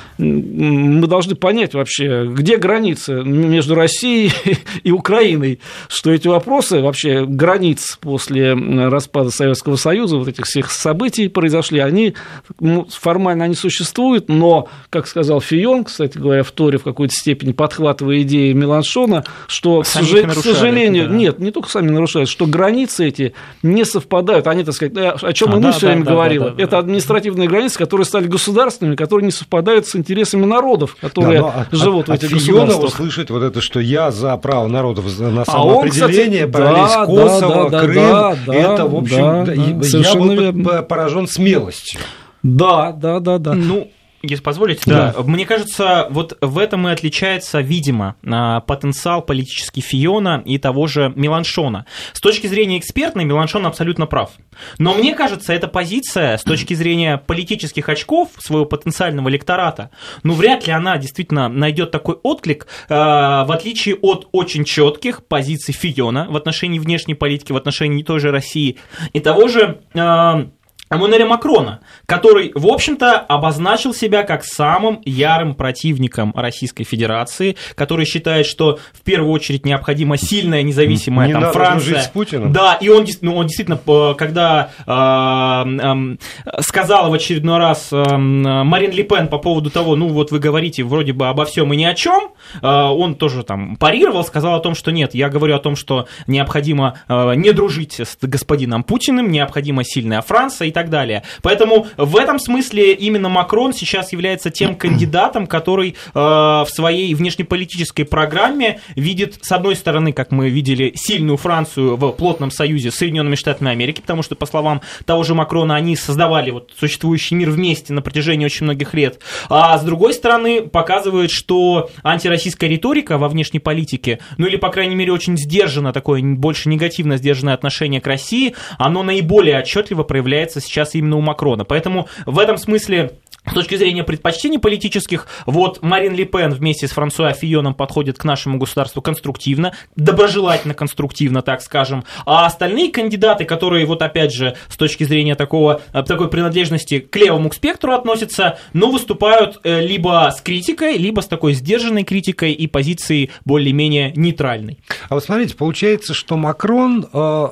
мы 0.73 1.07
должны 1.07 1.35
понять 1.35 1.75
вообще, 1.75 2.27
где 2.27 2.57
границы 2.57 3.23
между 3.25 3.75
Россией 3.75 4.33
и 4.83 4.91
Украиной, 4.91 5.61
что 5.89 6.11
эти 6.11 6.29
вопросы 6.29 6.81
вообще 6.81 7.25
границ 7.27 7.99
после 8.01 8.55
распада 8.55 9.31
Советского 9.31 9.77
Союза, 9.77 10.17
вот 10.17 10.29
этих 10.29 10.47
всех 10.47 10.71
событий 10.71 11.29
произошли, 11.29 11.79
они 11.81 12.15
ну, 12.61 12.87
формально 12.91 13.45
они 13.45 13.55
существуют, 13.55 14.29
но, 14.29 14.69
как 14.91 15.07
сказал 15.07 15.41
Фион, 15.41 15.85
кстати 15.85 16.19
говоря, 16.19 16.43
в 16.43 16.51
Торе 16.53 16.79
в 16.79 16.83
какой-то 16.83 17.15
степени 17.15 17.53
подхватывая 17.53 18.23
идеи 18.23 18.53
Меланшона, 18.53 19.25
что, 19.47 19.83
к, 19.83 19.87
сожалению, 19.87 20.31
к 20.31 20.39
сожалению, 20.39 21.09
да. 21.09 21.15
нет, 21.15 21.39
не 21.39 21.51
только 21.51 21.69
сами 21.69 21.91
нарушают, 21.91 22.29
что 22.29 22.47
границы 22.47 23.09
эти 23.09 23.35
не 23.63 23.85
совпадают, 23.85 24.47
они, 24.47 24.65
так 24.65 24.75
сказать, 24.75 24.95
о 24.97 25.33
чем 25.33 25.51
а, 25.51 25.53
и 25.53 25.57
мы 25.57 25.63
да, 25.63 25.73
все 25.73 25.87
время 25.87 26.05
да, 26.05 26.11
говорили, 26.13 26.39
да, 26.39 26.51
да, 26.51 26.63
это 26.63 26.79
административные 26.79 27.49
границы, 27.49 27.79
которые 27.79 28.05
стали 28.05 28.27
государственными, 28.27 28.97
которые 28.97 29.27
не 29.27 29.33
совпадают 29.33 29.87
с 29.87 29.97
интересами 29.97 30.45
народа 30.45 30.62
народов, 30.63 30.97
которые 31.01 31.41
да, 31.41 31.67
живут 31.73 32.09
от, 32.09 32.21
в 32.21 32.25
этих 32.25 32.29
от 32.29 32.35
государствах. 32.35 32.85
услышать 32.85 33.31
вот 33.31 33.43
это, 33.43 33.61
что 33.61 33.81
я 33.81 34.11
за 34.11 34.37
право 34.37 34.69
народов 34.69 35.07
на 35.19 35.45
самоопределение, 35.45 36.45
а 36.45 36.47
он, 36.47 36.51
кстати, 36.51 36.53
параллель 36.53 36.89
да, 36.89 37.07
Косово, 37.07 37.71
да, 37.71 37.71
да, 37.71 37.81
Крым, 37.81 37.95
да, 37.95 38.37
да, 38.47 38.55
это, 38.55 38.87
в 38.87 38.97
общем, 38.97 39.17
да, 39.17 39.45
да, 39.45 39.53
я 39.53 40.15
был 40.15 40.31
верно. 40.31 40.83
поражен 40.83 41.27
смелостью. 41.27 42.01
Да, 42.43 42.93
да, 42.93 43.21
да, 43.21 43.39
да. 43.39 43.55
Ну, 43.55 43.89
если 44.23 44.43
позволите, 44.43 44.83
да. 44.87 45.13
да. 45.13 45.23
Мне 45.23 45.45
кажется, 45.45 46.07
вот 46.11 46.37
в 46.41 46.59
этом 46.59 46.89
и 46.89 46.93
отличается, 46.93 47.61
видимо, 47.61 48.17
а, 48.25 48.61
потенциал 48.61 49.23
политический 49.23 49.81
Фиона 49.81 50.43
и 50.45 50.59
того 50.59 50.87
же 50.87 51.13
Меланшона. 51.17 51.87
С 52.13 52.21
точки 52.21 52.47
зрения 52.47 52.79
экспертной, 52.79 53.25
Меланшон 53.25 53.67
абсолютно 53.67 54.07
прав. 54.07 54.31
Но 54.79 54.95
мне 54.95 55.15
кажется, 55.15 55.53
эта 55.53 55.67
позиция 55.67 56.37
с 56.37 56.43
точки 56.43 56.75
зрения 56.75 57.19
политических 57.19 57.89
очков 57.89 58.29
своего 58.39 58.65
потенциального 58.65 59.29
электората, 59.29 59.91
ну, 60.23 60.35
вряд 60.35 60.67
ли 60.67 60.73
она 60.73 60.99
действительно 60.99 61.49
найдет 61.49 61.91
такой 61.91 62.15
отклик, 62.23 62.67
а, 62.89 63.45
в 63.45 63.53
отличие 63.53 63.97
от 63.97 64.29
очень 64.33 64.65
четких 64.65 65.27
позиций 65.27 65.75
Фиона 65.75 66.27
в 66.31 66.37
отношении 66.37 66.79
внешней 66.79 67.15
политики, 67.15 67.53
в 67.53 67.57
отношении 67.57 68.03
той 68.03 68.21
же 68.21 68.31
России 68.31 68.79
и 69.13 69.21
того 69.21 69.49
же 69.49 69.81
а, 69.95 70.49
Эммануэля 70.93 71.27
Макрона, 71.27 71.81
который, 72.07 72.53
в 72.55 72.67
общем-то, 72.67 73.19
обозначил 73.19 73.95
себя 73.95 74.23
как 74.23 74.45
самым 74.45 75.01
ярым 75.05 75.55
противником 75.55 76.33
Российской 76.37 76.85
Федерации, 76.85 77.57
который 77.75 78.05
считает, 78.05 78.47
что 78.47 78.79
в 78.93 79.01
первую 79.03 79.33
очередь 79.33 79.65
необходима 79.65 80.17
сильная 80.17 80.63
независимая 80.63 81.27
Не 81.27 81.33
там, 81.33 81.43
надо 81.43 81.55
Франция. 81.55 81.95
Жить 81.95 82.05
с 82.05 82.09
Путиным. 82.09 82.53
Да, 82.53 82.75
и 82.75 82.89
он, 82.89 83.07
ну, 83.23 83.37
он 83.37 83.47
действительно, 83.47 83.79
когда 84.15 84.71
э, 84.87 85.65
э, 85.83 86.61
сказал 86.61 87.11
в 87.11 87.15
очередной 87.15 87.59
раз 87.59 87.89
э, 87.91 88.17
Марин 88.17 88.93
Ле 88.93 89.05
Пен 89.05 89.29
по 89.29 89.39
поводу 89.39 89.71
того, 89.71 89.97
ну 89.97 90.09
вот 90.09 90.31
вы 90.31 90.39
говорите 90.39 90.83
вроде 90.83 91.13
бы 91.13 91.29
обо 91.29 91.45
всем 91.45 91.73
и 91.73 91.77
ни 91.77 91.85
о 91.85 91.95
чем, 91.95 92.33
э, 92.61 92.67
он 92.67 93.15
тоже 93.15 93.43
там 93.45 93.77
парировал, 93.77 94.25
сказал 94.25 94.55
о 94.55 94.61
том, 94.61 94.75
что 94.75 94.91
нет, 94.91 95.15
я 95.15 95.29
говорю 95.29 95.57
о 95.57 95.59
том, 95.59 95.77
что 95.77 96.07
необходимо 96.27 96.99
э, 97.09 97.35
не 97.37 97.53
дружить 97.53 98.01
с 98.01 98.17
господином 98.21 98.85
Путиным, 98.85 99.31
необходима 99.31 99.85
сильная 99.85 100.21
Франция 100.21 100.69
и 100.69 100.71
так 100.71 100.82
так 100.83 100.91
далее. 100.91 101.23
Поэтому 101.43 101.87
в 101.97 102.17
этом 102.17 102.39
смысле 102.39 102.95
именно 102.95 103.29
Макрон 103.29 103.73
сейчас 103.73 104.13
является 104.13 104.51
тем 104.51 104.75
кандидатом, 104.77 105.47
который 105.47 105.91
э, 105.91 106.19
в 106.19 106.69
своей 106.69 107.15
внешнеполитической 107.15 108.05
программе 108.05 108.81
видит, 108.97 109.39
с 109.43 109.53
одной 109.53 109.77
стороны, 109.77 110.13
как 110.13 110.33
мы 110.33 110.51
видели, 110.51 110.93
сильную 110.95 111.37
Францию 111.37 111.97
в 111.97 112.13
плотном 112.13 112.51
союзе 112.51 112.91
с 112.91 112.97
Соединенными 112.97 113.37
Штатами 113.37 113.71
Америки, 113.71 114.01
потому 114.01 114.23
что, 114.23 114.35
по 114.35 114.47
словам 114.47 114.83
того 115.07 115.23
же 115.23 115.35
Макрона, 115.35 115.77
они 115.77 115.97
создавали 115.97 116.51
вот 116.51 116.73
существующий 116.79 117.35
мир 117.35 117.51
вместе 117.51 117.93
на 117.93 118.03
протяжении 118.03 118.45
очень 118.45 118.65
многих 118.65 118.95
лет. 118.95 119.21
А 119.49 119.79
с 119.79 119.83
другой 119.83 120.15
стороны, 120.15 120.63
показывает, 120.63 121.31
что 121.31 121.91
антироссийская 122.03 122.69
риторика 122.69 123.19
во 123.19 123.29
внешней 123.29 123.61
политике, 123.61 124.19
ну 124.37 124.47
или, 124.47 124.57
по 124.57 124.71
крайней 124.71 124.97
мере, 124.97 125.13
очень 125.13 125.37
сдержанно 125.37 125.93
такое, 125.93 126.23
больше 126.23 126.69
негативно 126.69 127.17
сдержанное 127.17 127.55
отношение 127.55 128.01
к 128.01 128.07
России, 128.07 128.55
оно 128.79 129.03
наиболее 129.03 129.59
отчетливо 129.59 130.03
проявляется 130.03 130.61
сейчас 130.61 130.72
именно 130.95 131.17
у 131.17 131.21
Макрона. 131.21 131.65
Поэтому 131.65 132.09
в 132.27 132.39
этом 132.39 132.59
смысле 132.59 133.13
с 133.45 133.55
точки 133.55 133.75
зрения 133.75 134.05
предпочтений 134.05 134.59
политических, 134.59 135.27
вот 135.47 135.83
Марин 135.83 136.15
Ле 136.15 136.25
Пен 136.25 136.55
вместе 136.55 136.87
с 136.87 136.93
Франсуа 136.93 137.33
Фионом 137.33 137.75
подходит 137.75 138.19
к 138.19 138.25
нашему 138.25 138.59
государству 138.59 139.03
конструктивно, 139.03 139.75
доброжелательно 139.97 140.75
конструктивно, 140.75 141.43
так 141.43 141.61
скажем, 141.61 142.05
а 142.25 142.47
остальные 142.47 142.93
кандидаты, 142.93 143.45
которые 143.45 143.85
вот 143.85 144.01
опять 144.03 144.33
же 144.33 144.57
с 144.69 144.77
точки 144.77 145.05
зрения 145.05 145.35
такого, 145.35 145.83
э, 145.93 146.03
такой 146.05 146.29
принадлежности 146.29 147.01
к 147.01 147.15
левому 147.17 147.51
спектру 147.53 147.93
относятся, 147.93 148.59
ну, 148.73 148.93
выступают 148.93 149.61
э, 149.65 149.85
либо 149.85 150.33
с 150.35 150.41
критикой, 150.41 150.97
либо 150.97 151.21
с 151.21 151.27
такой 151.27 151.55
сдержанной 151.55 152.05
критикой 152.05 152.53
и 152.53 152.67
позицией 152.69 153.31
более-менее 153.45 154.13
нейтральной. 154.15 154.79
А 155.09 155.15
вот 155.15 155.25
смотрите, 155.25 155.57
получается, 155.57 156.15
что 156.15 156.37
Макрон 156.37 157.09
э, 157.13 157.49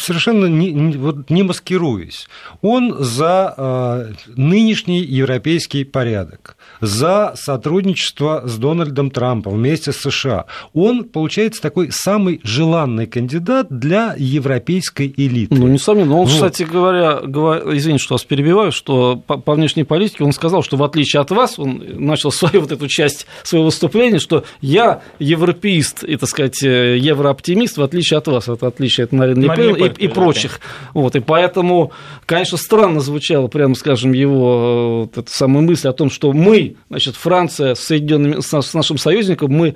совершенно 0.00 0.46
не, 0.46 0.96
вот 0.96 1.28
не 1.28 1.42
маскируясь, 1.42 2.28
он 2.62 2.96
за 2.98 4.14
нынешний 4.36 5.17
европейский 5.18 5.84
порядок, 5.84 6.56
за 6.80 7.32
сотрудничество 7.36 8.42
с 8.46 8.56
Дональдом 8.56 9.10
Трампом 9.10 9.54
вместе 9.54 9.92
с 9.92 9.96
США. 9.96 10.46
Он, 10.72 11.04
получается, 11.04 11.60
такой 11.60 11.90
самый 11.90 12.40
желанный 12.44 13.06
кандидат 13.06 13.66
для 13.70 14.14
европейской 14.16 15.12
элиты. 15.16 15.54
Ну, 15.54 15.68
несомненно. 15.68 16.16
Он, 16.16 16.26
вот. 16.26 16.32
кстати 16.32 16.62
говоря, 16.62 17.20
говор... 17.22 17.74
извините, 17.76 18.04
что 18.04 18.14
вас 18.14 18.24
перебиваю, 18.24 18.72
что 18.72 19.16
по, 19.26 19.38
по 19.38 19.54
внешней 19.54 19.84
политике 19.84 20.24
он 20.24 20.32
сказал, 20.32 20.62
что 20.62 20.76
в 20.76 20.82
отличие 20.84 21.20
от 21.20 21.30
вас, 21.30 21.58
он 21.58 21.82
начал 21.96 22.30
свою 22.30 22.60
вот 22.62 22.72
эту 22.72 22.86
часть 22.88 23.26
своего 23.42 23.66
выступления, 23.66 24.18
что 24.18 24.44
я 24.60 25.02
европеист 25.18 26.04
и, 26.04 26.16
так 26.16 26.28
сказать, 26.28 26.62
э, 26.62 26.96
еврооптимист, 26.98 27.76
в 27.76 27.82
отличие 27.82 28.18
от 28.18 28.28
вас. 28.28 28.48
Это 28.48 28.66
отличие 28.66 29.04
от 29.04 29.12
Марины 29.12 29.42
Ле 29.42 29.54
Пен 29.56 29.76
и, 29.76 30.04
и 30.04 30.08
прочих. 30.08 30.60
Вот, 30.94 31.16
и 31.16 31.20
поэтому, 31.20 31.92
конечно, 32.26 32.56
странно 32.56 33.00
звучало, 33.00 33.48
прямо 33.48 33.74
скажем, 33.74 34.12
его 34.12 35.07
вот 35.14 35.24
эта 35.24 35.36
самая 35.36 35.62
мысль 35.62 35.88
о 35.88 35.92
том, 35.92 36.10
что 36.10 36.32
мы, 36.32 36.76
значит, 36.90 37.16
Франция 37.16 37.74
с, 37.74 37.80
Соединенными, 37.80 38.40
с 38.40 38.74
нашим 38.74 38.98
союзником, 38.98 39.50
мы 39.52 39.74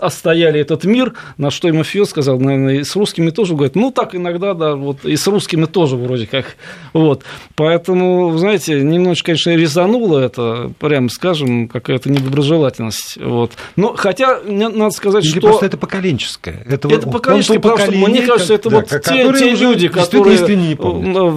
отстояли 0.00 0.60
этот 0.60 0.84
мир, 0.84 1.14
на 1.36 1.50
что 1.50 1.68
ему 1.68 1.84
Фио 1.84 2.04
сказал, 2.04 2.38
наверное, 2.40 2.80
и 2.80 2.84
с 2.84 2.96
русскими 2.96 3.30
тоже, 3.30 3.54
говорит, 3.54 3.76
ну, 3.76 3.90
так 3.90 4.14
иногда, 4.14 4.54
да, 4.54 4.74
вот, 4.74 5.04
и 5.04 5.16
с 5.16 5.26
русскими 5.26 5.66
тоже 5.66 5.96
вроде 5.96 6.26
как, 6.26 6.56
вот. 6.92 7.22
Поэтому, 7.54 8.36
знаете, 8.38 8.80
немножечко, 8.80 9.26
конечно, 9.26 9.54
резануло 9.54 10.18
это, 10.18 10.72
прямо 10.78 11.08
скажем, 11.08 11.68
какая-то 11.68 12.10
недоброжелательность, 12.10 13.18
вот. 13.20 13.52
Но, 13.76 13.94
хотя, 13.96 14.40
надо 14.44 14.90
сказать, 14.90 15.24
Или 15.24 15.32
что... 15.32 15.40
просто 15.40 15.66
это 15.66 15.76
поколенческое. 15.76 16.64
Это, 16.66 16.88
это 16.88 17.08
поколенческое, 17.08 17.60
потому 17.60 17.78
что, 17.78 17.92
мне 17.92 18.22
кажется, 18.22 18.54
это 18.54 18.70
да, 18.70 18.76
вот 18.76 18.88
те, 18.88 19.32
те 19.32 19.54
люди, 19.54 19.88
которые, 19.88 20.38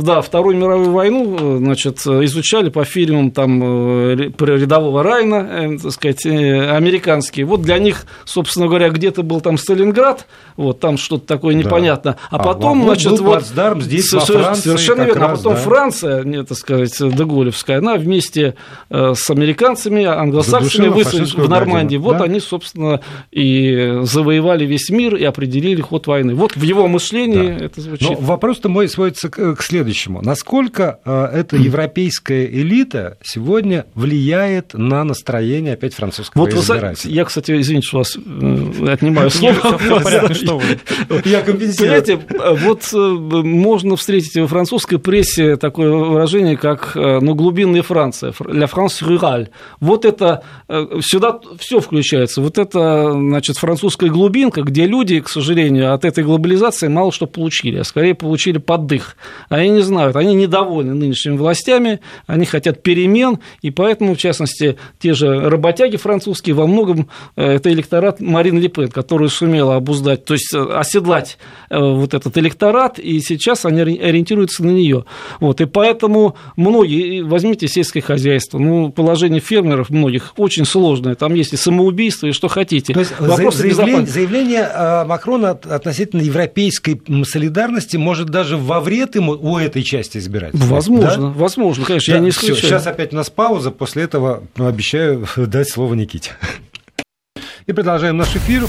да, 0.03 0.21
Вторую 0.21 0.57
мировую 0.57 0.91
войну, 0.91 1.57
значит, 1.57 1.99
изучали 1.99 2.69
по 2.69 2.83
фильму 2.85 3.10
фильмам 3.11 3.31
там 3.31 3.61
э, 3.63 4.29
про 4.29 4.57
рядового 4.57 5.03
Райна, 5.03 5.35
э, 5.35 5.77
так 5.81 5.91
сказать, 5.91 6.25
э, 6.25 6.71
американские. 6.71 7.45
Вот 7.45 7.61
для 7.61 7.77
них, 7.77 8.05
собственно 8.23 8.67
говоря, 8.67 8.89
где-то 8.89 9.23
был 9.23 9.41
там 9.41 9.57
Сталинград, 9.57 10.27
вот 10.55 10.79
там 10.79 10.97
что-то 10.97 11.25
такое 11.25 11.55
непонятно. 11.55 12.11
Да. 12.11 12.17
А, 12.29 12.35
а 12.37 12.43
потом, 12.43 12.83
а, 12.83 12.85
значит, 12.85 13.11
был 13.11 13.23
вот 13.23 13.43
здесь 13.83 14.09
совершенно, 14.09 14.43
Франции, 14.43 14.61
совершенно 14.61 15.01
верно. 15.03 15.21
Раз, 15.21 15.31
а 15.31 15.35
потом 15.37 15.53
да. 15.53 15.59
Франция, 15.59 16.23
не 16.23 16.43
так 16.43 16.57
сказать, 16.57 16.97
Деголевская, 16.97 17.79
она 17.79 17.95
вместе 17.95 18.55
с 18.89 19.29
американцами, 19.29 20.05
англосаксами 20.05 20.87
высадилась 20.87 21.33
в 21.33 21.49
Нормандии. 21.49 21.97
Гадину, 21.97 22.03
вот 22.03 22.17
да? 22.17 22.23
они, 22.25 22.39
собственно, 22.39 23.01
и 23.31 23.99
завоевали 24.03 24.65
весь 24.65 24.89
мир 24.89 25.15
и 25.15 25.23
определили 25.23 25.81
ход 25.81 26.07
войны. 26.07 26.35
Вот 26.35 26.55
в 26.55 26.61
его 26.61 26.87
мышлении 26.87 27.57
да. 27.57 27.65
это 27.65 27.81
звучит. 27.81 28.09
Но 28.09 28.15
вопрос-то 28.15 28.69
мой 28.69 28.87
сводится 28.87 29.29
к, 29.29 29.61
следующему. 29.61 30.21
Насколько 30.21 30.99
эта 31.05 31.55
европейская 31.57 32.45
элита 32.45 33.00
сегодня 33.23 33.85
влияет 33.95 34.73
на 34.73 35.03
настроение 35.03 35.73
опять 35.73 35.93
французского 35.93 36.41
вот 36.41 36.53
избирателя. 36.53 37.13
Я, 37.13 37.25
кстати, 37.25 37.59
извините, 37.59 37.87
что 37.87 37.99
вас 37.99 38.15
э, 38.15 38.91
отнимаю 38.91 39.29
слово. 39.29 40.63
Я 41.25 41.41
компенсирую. 41.41 42.21
вот 42.57 42.89
э, 42.93 42.97
можно 42.97 43.95
встретить 43.95 44.35
во 44.37 44.47
французской 44.47 44.97
прессе 44.97 45.55
такое 45.57 45.91
выражение, 45.91 46.57
как 46.57 46.95
э, 46.95 47.19
ну, 47.21 47.35
глубинная 47.35 47.83
Франция, 47.83 48.31
«la 48.39 48.69
France 48.69 49.01
rurale». 49.01 49.49
Вот 49.79 50.05
это 50.05 50.43
сюда 51.01 51.39
все 51.59 51.79
включается. 51.79 52.41
Вот 52.41 52.57
это, 52.57 53.11
значит, 53.11 53.57
французская 53.57 54.09
глубинка, 54.09 54.61
где 54.61 54.85
люди, 54.85 55.19
к 55.19 55.29
сожалению, 55.29 55.93
от 55.93 56.05
этой 56.05 56.23
глобализации 56.23 56.87
мало 56.87 57.11
что 57.11 57.27
получили, 57.27 57.77
а 57.77 57.83
скорее 57.83 58.15
получили 58.15 58.57
поддых. 58.57 59.15
Они 59.49 59.69
не 59.69 59.81
знают, 59.81 60.15
они 60.15 60.33
недовольны 60.33 60.93
нынешними 60.93 61.37
властями, 61.37 61.99
они 62.27 62.45
хотят 62.45 62.83
перемен, 62.91 63.39
и 63.61 63.71
поэтому, 63.71 64.15
в 64.15 64.17
частности, 64.17 64.75
те 64.99 65.13
же 65.13 65.49
работяги 65.49 65.95
французские 65.95 66.55
во 66.55 66.67
многом 66.67 67.07
э, 67.37 67.53
это 67.53 67.71
электорат 67.71 68.19
Марин 68.19 68.59
Ле 68.59 68.67
Пен, 68.67 68.89
который 68.89 69.29
сумела 69.29 69.77
обуздать, 69.77 70.25
то 70.25 70.33
есть 70.33 70.53
э, 70.53 70.61
оседлать 70.61 71.37
э, 71.69 71.79
вот 71.79 72.13
этот 72.13 72.37
электорат, 72.37 72.99
и 72.99 73.21
сейчас 73.21 73.65
они 73.65 73.79
ориентируются 73.79 74.65
на 74.65 74.71
нее. 74.71 75.05
Вот, 75.39 75.61
и 75.61 75.65
поэтому 75.65 76.35
многие, 76.57 77.21
возьмите 77.21 77.69
сельское 77.69 78.01
хозяйство, 78.01 78.59
ну, 78.59 78.91
положение 78.91 79.39
фермеров 79.39 79.89
многих 79.89 80.33
очень 80.35 80.65
сложное, 80.65 81.15
там 81.15 81.33
есть 81.33 81.53
и 81.53 81.57
самоубийство, 81.57 82.27
и 82.27 82.33
что 82.33 82.49
хотите. 82.49 82.93
То 82.93 82.99
есть 82.99 83.13
заявление, 83.17 84.05
заявление 84.05 85.05
Макрона 85.05 85.51
относительно 85.51 86.19
европейской 86.21 87.01
солидарности 87.23 87.95
может 87.95 88.27
даже 88.27 88.57
во 88.57 88.81
вред 88.81 89.15
ему 89.15 89.31
у 89.31 89.57
этой 89.57 89.81
части 89.81 90.17
избирать. 90.17 90.51
Возможно, 90.53 91.15
да? 91.15 91.33
возможно, 91.39 91.85
конечно, 91.85 92.11
да, 92.11 92.17
я 92.17 92.23
не 92.23 92.31
исключаю. 92.31 92.80
Сейчас 92.81 92.93
опять 92.93 93.13
у 93.13 93.15
нас 93.15 93.29
пауза, 93.29 93.69
после 93.69 94.01
этого 94.01 94.41
обещаю 94.57 95.27
дать 95.37 95.69
слово 95.69 95.93
Никите. 95.93 96.31
И 97.67 97.73
продолжаем 97.73 98.17
наш 98.17 98.35
эфир. 98.35 98.63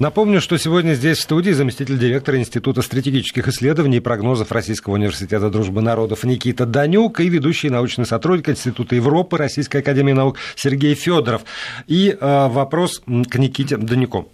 Напомню, 0.00 0.40
что 0.40 0.58
сегодня 0.58 0.94
здесь 0.94 1.18
в 1.18 1.22
студии 1.22 1.52
заместитель 1.52 1.96
директора 1.98 2.38
Института 2.38 2.82
стратегических 2.82 3.46
исследований 3.46 3.98
и 3.98 4.00
прогнозов 4.00 4.50
Российского 4.50 4.94
университета 4.94 5.50
дружбы 5.50 5.82
народов 5.82 6.24
Никита 6.24 6.66
Данюк 6.66 7.20
и 7.20 7.28
ведущий 7.28 7.70
научный 7.70 8.04
сотрудник 8.04 8.48
Института 8.48 8.96
Европы 8.96 9.38
Российской 9.38 9.78
академии 9.78 10.12
наук 10.12 10.36
Сергей 10.56 10.94
Федоров. 10.96 11.42
И 11.86 12.16
э, 12.20 12.48
вопрос 12.48 12.98
к 12.98 13.38
Никите 13.38 13.76
Данюку. 13.76 14.32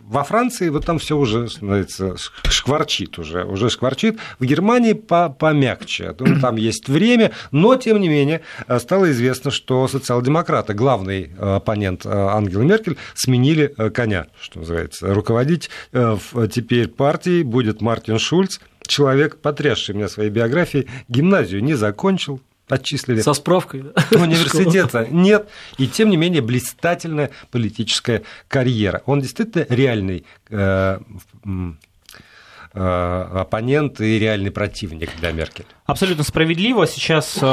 Во 0.00 0.22
Франции 0.22 0.68
вот 0.68 0.86
там 0.86 1.00
все 1.00 1.16
уже 1.16 1.48
становится 1.48 2.14
шкварчит 2.48 3.18
уже, 3.18 3.44
уже 3.44 3.68
шкварчит. 3.68 4.18
В 4.38 4.44
Германии 4.44 4.92
по 4.92 5.28
помягче. 5.28 6.12
Там 6.12 6.54
есть 6.54 6.88
время, 6.88 7.32
но 7.50 7.74
тем 7.74 8.00
не 8.00 8.08
менее 8.08 8.42
стало 8.78 9.10
известно, 9.10 9.50
что 9.50 9.88
социал-демократы, 9.88 10.72
главный 10.72 11.32
оппонент 11.36 12.06
Ангелы 12.06 12.64
Меркель, 12.64 12.96
сменили 13.14 13.74
коня 13.92 14.26
что 14.40 14.60
называется, 14.60 15.12
руководить 15.12 15.70
э, 15.92 16.16
теперь 16.52 16.88
партией 16.88 17.42
будет 17.42 17.80
Мартин 17.80 18.18
Шульц, 18.18 18.58
человек, 18.86 19.38
потрясший 19.38 19.94
меня 19.94 20.08
своей 20.08 20.30
биографией, 20.30 20.88
гимназию 21.08 21.62
не 21.62 21.74
закончил, 21.74 22.40
отчислили. 22.68 23.20
Со 23.20 23.34
справкой? 23.34 23.80
Университета 24.10 25.06
нет. 25.10 25.48
И 25.78 25.86
тем 25.86 26.10
не 26.10 26.16
менее 26.16 26.42
блистательная 26.42 27.30
политическая 27.50 28.22
карьера. 28.48 29.02
Он 29.06 29.20
действительно 29.20 29.66
реальный 29.68 30.24
Э, 30.48 31.00
оппонент 32.76 34.00
и 34.00 34.18
реальный 34.18 34.50
противник 34.50 35.10
для 35.18 35.32
Меркель. 35.32 35.66
Абсолютно 35.86 36.24
справедливо. 36.24 36.86
Сейчас 36.86 37.38
э, 37.40 37.46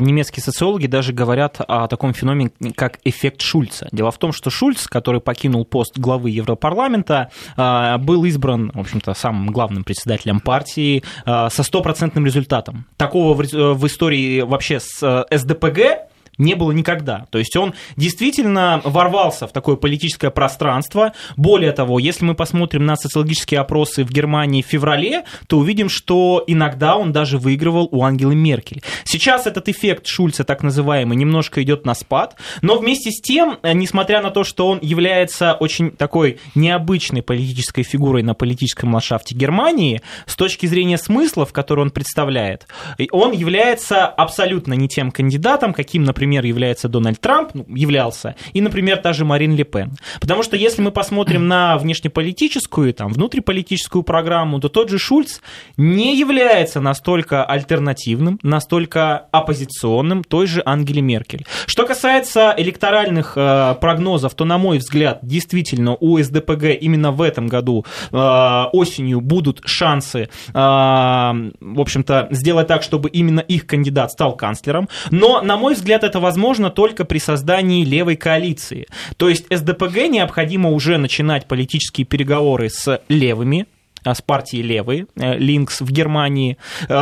немецкие 0.00 0.42
социологи 0.42 0.86
даже 0.86 1.12
говорят 1.12 1.60
о 1.60 1.86
таком 1.86 2.12
феномене, 2.12 2.50
как 2.76 2.98
эффект 3.04 3.40
Шульца. 3.40 3.88
Дело 3.92 4.10
в 4.10 4.18
том, 4.18 4.32
что 4.32 4.50
Шульц, 4.50 4.86
который 4.86 5.20
покинул 5.20 5.64
пост 5.64 5.96
главы 5.98 6.30
Европарламента, 6.30 7.30
э, 7.56 7.96
был 7.98 8.24
избран, 8.24 8.72
в 8.74 8.80
общем-то, 8.80 9.14
самым 9.14 9.48
главным 9.48 9.84
председателем 9.84 10.40
партии 10.40 11.02
со 11.24 11.62
стопроцентным 11.62 12.26
результатом. 12.26 12.86
Такого 12.96 13.34
в 13.34 13.86
истории 13.86 14.40
вообще 14.40 14.80
с 14.80 15.26
СДПГ 15.30 16.08
не 16.38 16.54
было 16.54 16.72
никогда. 16.72 17.26
То 17.30 17.38
есть 17.38 17.56
он 17.56 17.74
действительно 17.96 18.80
ворвался 18.84 19.46
в 19.46 19.52
такое 19.52 19.76
политическое 19.76 20.30
пространство. 20.30 21.12
Более 21.36 21.72
того, 21.72 21.98
если 21.98 22.24
мы 22.24 22.34
посмотрим 22.34 22.86
на 22.86 22.96
социологические 22.96 23.60
опросы 23.60 24.04
в 24.04 24.10
Германии 24.10 24.62
в 24.62 24.66
феврале, 24.66 25.24
то 25.48 25.58
увидим, 25.58 25.88
что 25.88 26.42
иногда 26.46 26.96
он 26.96 27.12
даже 27.12 27.38
выигрывал 27.38 27.88
у 27.90 28.04
Ангелы 28.04 28.34
Меркель. 28.34 28.82
Сейчас 29.04 29.46
этот 29.46 29.68
эффект 29.68 30.06
Шульца, 30.06 30.44
так 30.44 30.62
называемый, 30.62 31.16
немножко 31.16 31.62
идет 31.62 31.84
на 31.84 31.94
спад, 31.94 32.36
но 32.62 32.78
вместе 32.78 33.10
с 33.10 33.20
тем, 33.20 33.58
э, 33.62 33.72
несмотря 33.72 34.22
на 34.22 34.30
то, 34.30 34.44
что 34.44 34.68
он 34.68 34.78
является 34.80 35.54
очень 35.54 35.90
такой 35.90 36.38
необычной 36.54 37.22
политической 37.22 37.82
фигурой 37.82 38.22
на 38.22 38.34
политическом 38.34 38.92
ландшафте 38.92 39.34
Германии, 39.34 40.02
с 40.26 40.36
точки 40.36 40.66
зрения 40.66 40.98
смыслов, 40.98 41.52
которые 41.52 41.86
он 41.86 41.90
представляет, 41.90 42.66
он 43.10 43.32
является 43.32 44.06
абсолютно 44.06 44.74
не 44.74 44.88
тем 44.88 45.10
кандидатом, 45.10 45.72
каким, 45.72 46.04
например, 46.04 46.27
является 46.32 46.88
Дональд 46.88 47.20
Трамп, 47.20 47.50
ну, 47.54 47.66
являлся, 47.68 48.36
и, 48.52 48.60
например, 48.60 48.98
та 48.98 49.12
же 49.12 49.24
Марин 49.24 49.54
Ле 49.54 49.64
Пен. 49.64 49.92
Потому 50.20 50.42
что 50.42 50.56
если 50.56 50.82
мы 50.82 50.90
посмотрим 50.90 51.48
на 51.48 51.76
внешнеполитическую, 51.78 52.94
там, 52.94 53.12
внутриполитическую 53.12 54.02
программу, 54.02 54.60
то 54.60 54.68
тот 54.68 54.90
же 54.90 54.98
Шульц 54.98 55.40
не 55.76 56.18
является 56.18 56.80
настолько 56.80 57.44
альтернативным, 57.44 58.38
настолько 58.42 59.26
оппозиционным 59.32 60.24
той 60.24 60.46
же 60.46 60.62
Ангеле 60.64 61.02
Меркель. 61.02 61.46
Что 61.66 61.86
касается 61.86 62.54
электоральных 62.56 63.32
э, 63.36 63.74
прогнозов, 63.80 64.34
то, 64.34 64.44
на 64.44 64.58
мой 64.58 64.78
взгляд, 64.78 65.20
действительно 65.22 65.96
у 65.98 66.18
СДПГ 66.18 66.64
именно 66.80 67.12
в 67.12 67.22
этом 67.22 67.46
году 67.46 67.84
э, 68.10 68.64
осенью 68.72 69.20
будут 69.20 69.62
шансы, 69.64 70.28
э, 70.48 70.52
в 70.52 71.80
общем-то, 71.80 72.28
сделать 72.30 72.66
так, 72.66 72.82
чтобы 72.82 73.08
именно 73.08 73.40
их 73.40 73.66
кандидат 73.66 74.12
стал 74.12 74.36
канцлером. 74.36 74.88
Но, 75.10 75.40
на 75.42 75.56
мой 75.56 75.74
взгляд, 75.74 76.04
это 76.04 76.17
возможно 76.20 76.70
только 76.70 77.04
при 77.04 77.18
создании 77.18 77.84
левой 77.84 78.16
коалиции. 78.16 78.86
То 79.16 79.28
есть 79.28 79.46
СДПГ 79.50 80.08
необходимо 80.08 80.70
уже 80.70 80.98
начинать 80.98 81.46
политические 81.46 82.06
переговоры 82.06 82.70
с 82.70 83.00
левыми, 83.08 83.66
а, 84.04 84.14
с 84.14 84.22
партией 84.22 84.62
левой, 84.62 85.06
э, 85.16 85.36
Линкс 85.36 85.80
в 85.80 85.90
Германии, 85.90 86.56
э, 86.88 86.94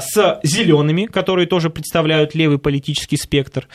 с 0.00 0.40
зелеными, 0.42 1.04
которые 1.04 1.46
тоже 1.46 1.70
представляют 1.70 2.34
левый 2.34 2.58
политический 2.58 3.16
спектр. 3.16 3.68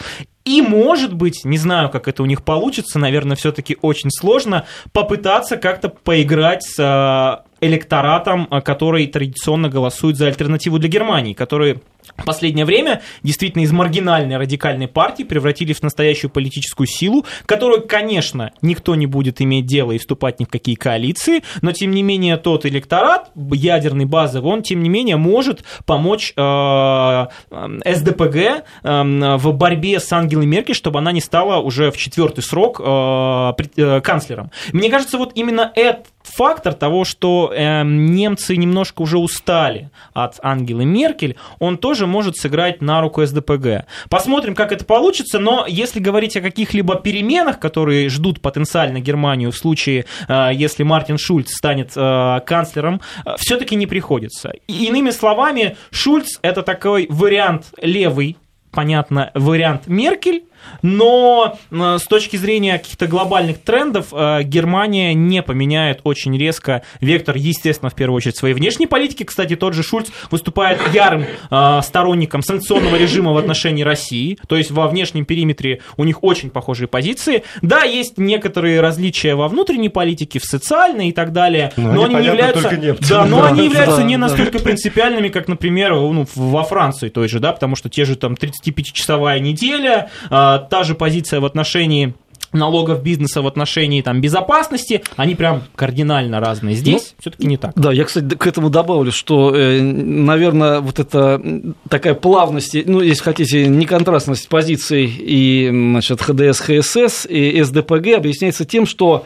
И, 0.43 0.62
может 0.62 1.13
быть, 1.13 1.45
не 1.45 1.58
знаю, 1.58 1.89
как 1.89 2.08
это 2.08 2.23
у 2.23 2.25
них 2.25 2.43
получится, 2.43 2.99
наверное, 2.99 3.38
все-таки 3.38 3.77
очень 3.82 4.10
сложно 4.12 4.65
попытаться 4.91 5.58
как-то 5.58 5.89
поиграть 5.89 6.63
с 6.63 6.79
э, 6.79 7.65
электоратом, 7.65 8.47
который 8.65 9.08
традиционно 9.08 9.69
голосует 9.69 10.17
за 10.17 10.27
альтернативу 10.27 10.79
для 10.79 10.89
Германии, 10.89 11.34
который 11.34 11.79
в 12.18 12.26
последнее 12.26 12.66
время 12.66 13.02
действительно 13.24 13.63
из 13.63 13.72
маргинальной 13.72 14.38
радикальной 14.38 14.88
партии 14.88 15.24
превратились 15.24 15.78
в 15.78 15.84
настоящую 15.84 16.32
политическую 16.32 16.88
силу, 16.88 17.26
которую, 17.46 17.88
конечно, 17.88 18.52
никто 18.62 18.96
не 18.96 19.06
будет 19.06 19.42
иметь 19.42 19.66
дело 19.66 19.92
и 19.92 19.98
вступать 19.98 20.39
ни 20.39 20.46
в 20.46 20.50
какие 20.50 20.76
коалиции, 20.76 21.44
но 21.62 21.72
тем 21.72 21.92
не 21.92 22.04
менее 22.04 22.38
тот 22.38 22.66
электорат 22.66 23.32
ядерный 23.36 24.06
базовый, 24.06 24.52
он 24.52 24.63
тем 24.63 24.84
не 24.84 24.89
менее 24.89 25.18
может 25.18 25.63
помочь 25.86 26.34
э, 26.36 27.26
СДПГ 27.52 28.36
э, 28.36 28.63
в 28.84 29.54
борьбе 29.54 30.00
с 30.00 30.12
Ангелой 30.12 30.46
Меркель, 30.46 30.76
чтобы 30.76 31.00
она 31.00 31.12
не 31.12 31.22
стала 31.22 31.60
уже 31.60 31.92
в 31.92 31.98
четвертый 31.98 32.42
срок 32.42 32.82
э, 32.84 33.54
э, 33.78 34.02
канцлером. 34.02 34.52
Мне 34.72 34.89
кажется, 34.89 35.18
вот 35.18 35.32
именно 35.36 35.72
этот 35.76 36.08
фактор 36.23 36.73
того, 36.73 37.03
что 37.05 37.51
э, 37.53 37.83
немцы 37.83 38.55
немножко 38.55 39.01
уже 39.01 39.17
устали 39.17 39.89
от 40.13 40.39
Ангелы 40.41 40.86
Меркель, 40.86 41.36
он 41.59 41.77
тоже 41.77 42.07
может 42.07 42.38
сыграть 42.38 42.81
на 42.81 43.01
руку 43.01 43.25
СДПГ. 43.25 43.86
Посмотрим, 44.09 44.55
как 44.55 44.71
это 44.71 44.86
получится, 44.86 45.39
но 45.39 45.65
если 45.67 45.99
говорить 45.99 46.36
о 46.38 46.41
каких-либо 46.41 46.95
переменах, 46.95 47.59
которые 47.59 48.09
ждут 48.09 48.41
потенциально 48.41 48.99
Германию 48.99 49.51
в 49.51 49.57
случае, 49.57 50.05
э, 50.27 50.49
если 50.53 50.83
Мартин 50.83 51.17
Шульц 51.17 51.53
станет 51.53 51.91
э, 51.95 52.39
канцлером, 52.45 53.01
э, 53.25 53.36
все-таки 53.38 53.75
не 53.75 53.88
приходится. 53.88 54.53
И, 54.67 54.86
иными 54.86 55.12
словами, 55.12 55.77
Шульц 55.91 56.39
это 56.41 56.63
такой 56.63 57.07
вариант 57.09 57.73
левый, 57.81 58.38
понятно, 58.73 59.31
вариант 59.33 59.88
Меркель, 59.88 60.43
но 60.81 61.57
э, 61.71 61.97
с 61.99 62.03
точки 62.03 62.38
зрения 62.38 62.77
каких-то 62.77 63.07
глобальных 63.07 63.59
трендов 63.59 64.07
э, 64.12 64.43
Германия 64.43 65.13
не 65.13 65.41
поменяет 65.41 66.01
очень 66.03 66.38
резко 66.38 66.83
вектор, 66.99 67.36
естественно, 67.36 67.89
в 67.89 67.95
первую 67.95 68.17
очередь 68.17 68.38
своей 68.38 68.53
внешней 68.53 68.88
политики. 68.88 69.23
Кстати, 69.23 69.55
тот 69.55 69.73
же 69.73 69.83
Шульц 69.83 70.09
выступает 70.31 70.79
ярым 70.93 71.25
э, 71.49 71.79
сторонником 71.83 72.41
санкционного 72.41 72.95
режима 72.95 73.33
в 73.33 73.38
отношении 73.38 73.83
России, 73.83 74.38
то 74.47 74.55
есть 74.55 74.71
во 74.71 74.88
внешнем 74.88 75.25
периметре 75.25 75.81
у 75.97 76.03
них 76.03 76.23
очень 76.23 76.49
похожие 76.49 76.88
позиции. 76.88 77.43
Да, 77.62 77.83
есть 77.83 78.17
некоторые 78.17 78.81
различия 78.81 79.36
во 79.36 79.47
внутренней 79.47 79.89
политике, 79.89 80.39
в 80.39 80.43
социальной 80.43 81.09
и 81.09 81.12
так 81.12 81.31
далее, 81.31 81.71
но, 81.77 81.93
но 81.93 82.03
они, 82.05 82.15
они 82.15 82.27
являются, 82.27 82.97
да, 83.09 83.25
но 83.25 83.41
да, 83.41 83.47
они 83.49 83.65
являются 83.65 83.97
да, 83.97 84.03
не 84.03 84.15
да. 84.15 84.21
настолько 84.21 84.59
принципиальными, 84.59 85.29
как, 85.29 85.47
например, 85.47 85.93
ну, 85.93 86.25
во 86.36 86.63
Франции 86.63 87.09
той 87.09 87.27
же, 87.27 87.39
да, 87.39 87.51
потому 87.51 87.75
что 87.75 87.89
те 87.89 88.05
же 88.05 88.15
там 88.15 88.36
35-часовая 88.63 89.39
неделя, 89.39 90.10
а, 90.30 90.60
та 90.60 90.84
же 90.84 90.95
позиция 90.95 91.39
в 91.39 91.45
отношении 91.45 92.13
налогов 92.54 93.04
бизнеса 93.04 93.41
в 93.41 93.47
отношении 93.47 94.02
там, 94.02 94.21
безопасности, 94.21 95.04
они 95.15 95.36
прям 95.36 95.63
кардинально 95.76 96.39
разные. 96.39 96.76
Здесь 96.76 97.15
все-таки 97.19 97.47
не 97.47 97.58
так. 97.58 97.73
Да, 97.76 97.91
я, 97.91 98.06
кстати, 98.06 98.36
к 98.36 98.47
этому 98.47 98.69
добавлю, 98.69 99.12
что, 99.12 99.54
э, 99.56 99.82
наверное, 99.82 100.80
вот 100.80 100.99
эта 100.99 101.41
такая 101.89 102.13
плавность, 102.13 102.76
ну, 102.86 103.02
если 103.02 103.23
хотите, 103.23 103.67
неконтрастность 103.67 104.47
позиций 104.47 105.06
и 105.06 105.69
значит, 105.69 106.21
ХДС, 106.21 106.60
ХСС 106.60 107.26
и 107.28 107.62
СДПГ 107.62 108.15
объясняется 108.15 108.65
тем, 108.65 108.86
что 108.86 109.26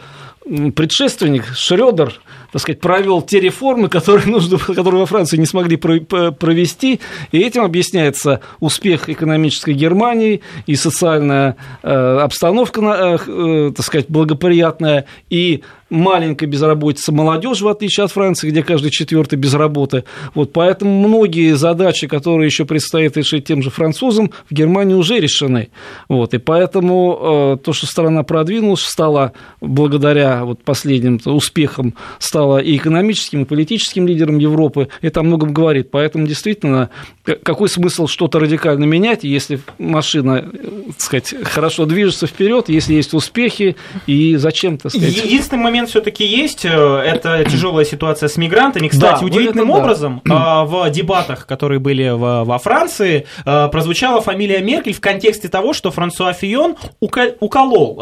предшественник 0.74 1.44
Шредер, 1.54 2.14
так 2.52 2.62
сказать, 2.62 2.80
провел 2.80 3.22
те 3.22 3.40
реформы, 3.40 3.88
которые, 3.88 4.26
нужно, 4.26 4.58
которые 4.58 5.00
во 5.00 5.06
Франции 5.06 5.36
не 5.36 5.46
смогли 5.46 5.76
провести, 5.76 7.00
и 7.32 7.38
этим 7.38 7.62
объясняется 7.62 8.40
успех 8.60 9.08
экономической 9.08 9.74
Германии 9.74 10.40
и 10.66 10.74
социальная 10.74 11.56
э, 11.82 11.90
обстановка, 11.90 13.18
э, 13.26 13.72
так 13.74 13.84
сказать, 13.84 14.06
благоприятная, 14.08 15.04
и 15.30 15.62
маленькая 15.90 16.46
безработица 16.46 17.12
молодежи, 17.12 17.64
в 17.64 17.68
отличие 17.68 18.04
от 18.04 18.12
Франции, 18.12 18.50
где 18.50 18.62
каждый 18.62 18.90
четвертый 18.90 19.36
без 19.36 19.54
работы. 19.54 20.04
Вот, 20.34 20.52
поэтому 20.52 21.08
многие 21.08 21.54
задачи, 21.56 22.06
которые 22.06 22.46
еще 22.46 22.64
предстоит 22.64 23.16
решить 23.16 23.46
тем 23.46 23.62
же 23.62 23.70
французам, 23.70 24.32
в 24.50 24.54
Германии 24.54 24.94
уже 24.94 25.18
решены. 25.18 25.70
Вот, 26.08 26.34
и 26.34 26.38
поэтому 26.38 27.56
э, 27.58 27.64
то, 27.64 27.72
что 27.72 27.86
страна 27.86 28.22
продвинулась, 28.22 28.82
стала 28.82 29.32
благодаря 29.60 30.44
вот 30.44 30.62
последним 30.62 31.20
успехам, 31.24 31.94
стала 32.18 32.37
и 32.60 32.76
экономическим, 32.76 33.42
и 33.42 33.44
политическим 33.44 34.06
лидером 34.06 34.38
Европы, 34.38 34.88
это 35.02 35.20
о 35.20 35.22
многом 35.22 35.52
говорит. 35.52 35.90
Поэтому 35.90 36.26
действительно, 36.26 36.90
какой 37.24 37.68
смысл 37.68 38.06
что-то 38.06 38.38
радикально 38.38 38.84
менять, 38.84 39.24
если 39.24 39.60
машина, 39.78 40.42
так 40.86 41.00
сказать, 41.00 41.34
хорошо 41.44 41.86
движется 41.86 42.26
вперед, 42.26 42.68
если 42.68 42.94
есть 42.94 43.14
успехи, 43.14 43.76
и 44.06 44.36
зачем, 44.36 44.78
так 44.78 44.92
сказать... 44.92 45.16
Единственный 45.16 45.62
момент 45.62 45.88
все-таки 45.90 46.24
есть. 46.24 46.64
Э, 46.64 47.02
это 47.04 47.44
тяжелая 47.44 47.84
ситуация 47.84 48.28
с 48.28 48.36
мигрантами. 48.36 48.88
Кстати, 48.88 49.20
Да, 49.20 49.26
удивительным 49.26 49.68
вот 49.68 49.74
это 49.74 49.82
да. 49.82 49.84
образом 49.84 50.22
а, 50.28 50.64
в 50.64 50.90
дебатах, 50.90 51.46
которые 51.46 51.78
были 51.78 52.08
во, 52.08 52.58
Франции, 52.58 53.26
а, 53.44 53.68
прозвучала 53.68 54.20
фамилия 54.20 54.60
Меркель 54.60 54.92
в 54.92 55.00
контексте 55.00 55.48
того, 55.48 55.72
что 55.72 55.90
Франсуа 55.90 56.32
Фион 56.32 56.76
уколол 57.00 57.98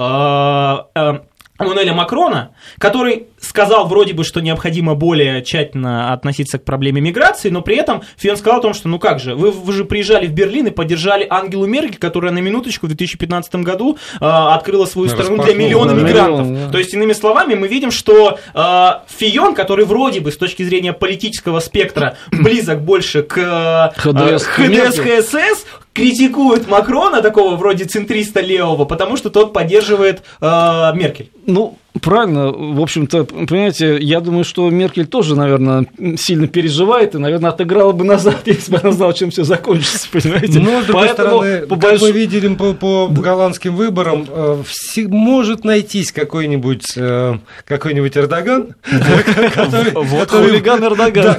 Эммануэля 1.58 1.94
Макрона, 1.94 2.50
который 2.78 3.28
сказал 3.40 3.86
вроде 3.86 4.14
бы, 4.14 4.24
что 4.24 4.40
необходимо 4.40 4.94
более 4.94 5.42
тщательно 5.42 6.12
относиться 6.12 6.58
к 6.58 6.64
проблеме 6.64 7.00
миграции, 7.00 7.50
но 7.50 7.62
при 7.62 7.76
этом 7.76 8.02
Фион 8.16 8.36
сказал 8.36 8.60
о 8.60 8.62
том, 8.62 8.74
что 8.74 8.88
ну 8.88 8.98
как 8.98 9.20
же, 9.20 9.34
вы, 9.34 9.50
вы 9.50 9.72
же 9.72 9.84
приезжали 9.84 10.26
в 10.26 10.32
Берлин 10.32 10.68
и 10.68 10.70
поддержали 10.70 11.26
Ангелу 11.28 11.66
Меркель, 11.66 11.98
которая 11.98 12.32
на 12.32 12.38
минуточку 12.38 12.86
в 12.86 12.88
2015 12.88 13.56
году 13.56 13.98
э, 14.20 14.24
открыла 14.24 14.86
свою 14.86 15.08
страну 15.08 15.42
для 15.42 15.54
миллиона 15.54 15.94
да, 15.94 16.00
мигрантов. 16.02 16.46
миллион, 16.46 16.66
да. 16.66 16.72
То 16.72 16.78
есть, 16.78 16.94
иными 16.94 17.12
словами, 17.12 17.54
мы 17.54 17.68
видим, 17.68 17.90
что 17.90 18.38
э, 18.54 18.88
Фион, 19.18 19.54
который 19.54 19.84
вроде 19.84 20.20
бы 20.20 20.32
с 20.32 20.36
точки 20.36 20.62
зрения 20.62 20.92
политического 20.92 21.60
спектра 21.60 22.16
близок 22.30 22.82
больше 22.82 23.22
к 23.22 23.38
э, 23.38 24.00
ХДС, 24.00 24.44
ХДС, 24.44 24.98
ХСС, 24.98 25.66
критикует 25.92 26.68
Макрона, 26.68 27.22
такого 27.22 27.56
вроде 27.56 27.84
центриста 27.84 28.40
левого, 28.40 28.84
потому 28.84 29.16
что 29.16 29.30
тот 29.30 29.52
поддерживает 29.52 30.22
э, 30.40 30.92
Меркель. 30.94 31.30
Ну, 31.46 31.78
Правильно. 32.02 32.52
В 32.52 32.80
общем-то, 32.80 33.24
понимаете, 33.24 33.98
я 34.00 34.20
думаю, 34.20 34.44
что 34.44 34.68
Меркель 34.70 35.06
тоже, 35.06 35.36
наверное, 35.36 35.86
сильно 36.16 36.46
переживает 36.46 37.14
и, 37.14 37.18
наверное, 37.18 37.50
отыграла 37.50 37.92
бы 37.92 38.04
назад, 38.04 38.42
если 38.46 38.72
бы 38.72 38.78
она 38.82 38.92
знала, 38.92 39.14
чем 39.14 39.30
все 39.30 39.44
закончится, 39.44 40.08
понимаете? 40.10 40.58
Но, 40.58 40.82
с 40.82 40.84
другой 40.86 41.06
Поэтому, 41.08 41.28
стороны, 41.28 41.66
по 41.66 41.76
как 41.76 41.90
больш... 41.90 42.02
мы 42.02 42.12
видели 42.12 42.54
по, 42.54 42.74
по 42.74 43.08
голландским 43.08 43.76
выборам, 43.76 44.26
э, 44.28 44.62
может 45.08 45.64
найтись 45.64 46.12
какой-нибудь 46.12 46.92
э, 46.96 47.38
какой-нибудь 47.64 48.16
Эрдоган, 48.16 48.74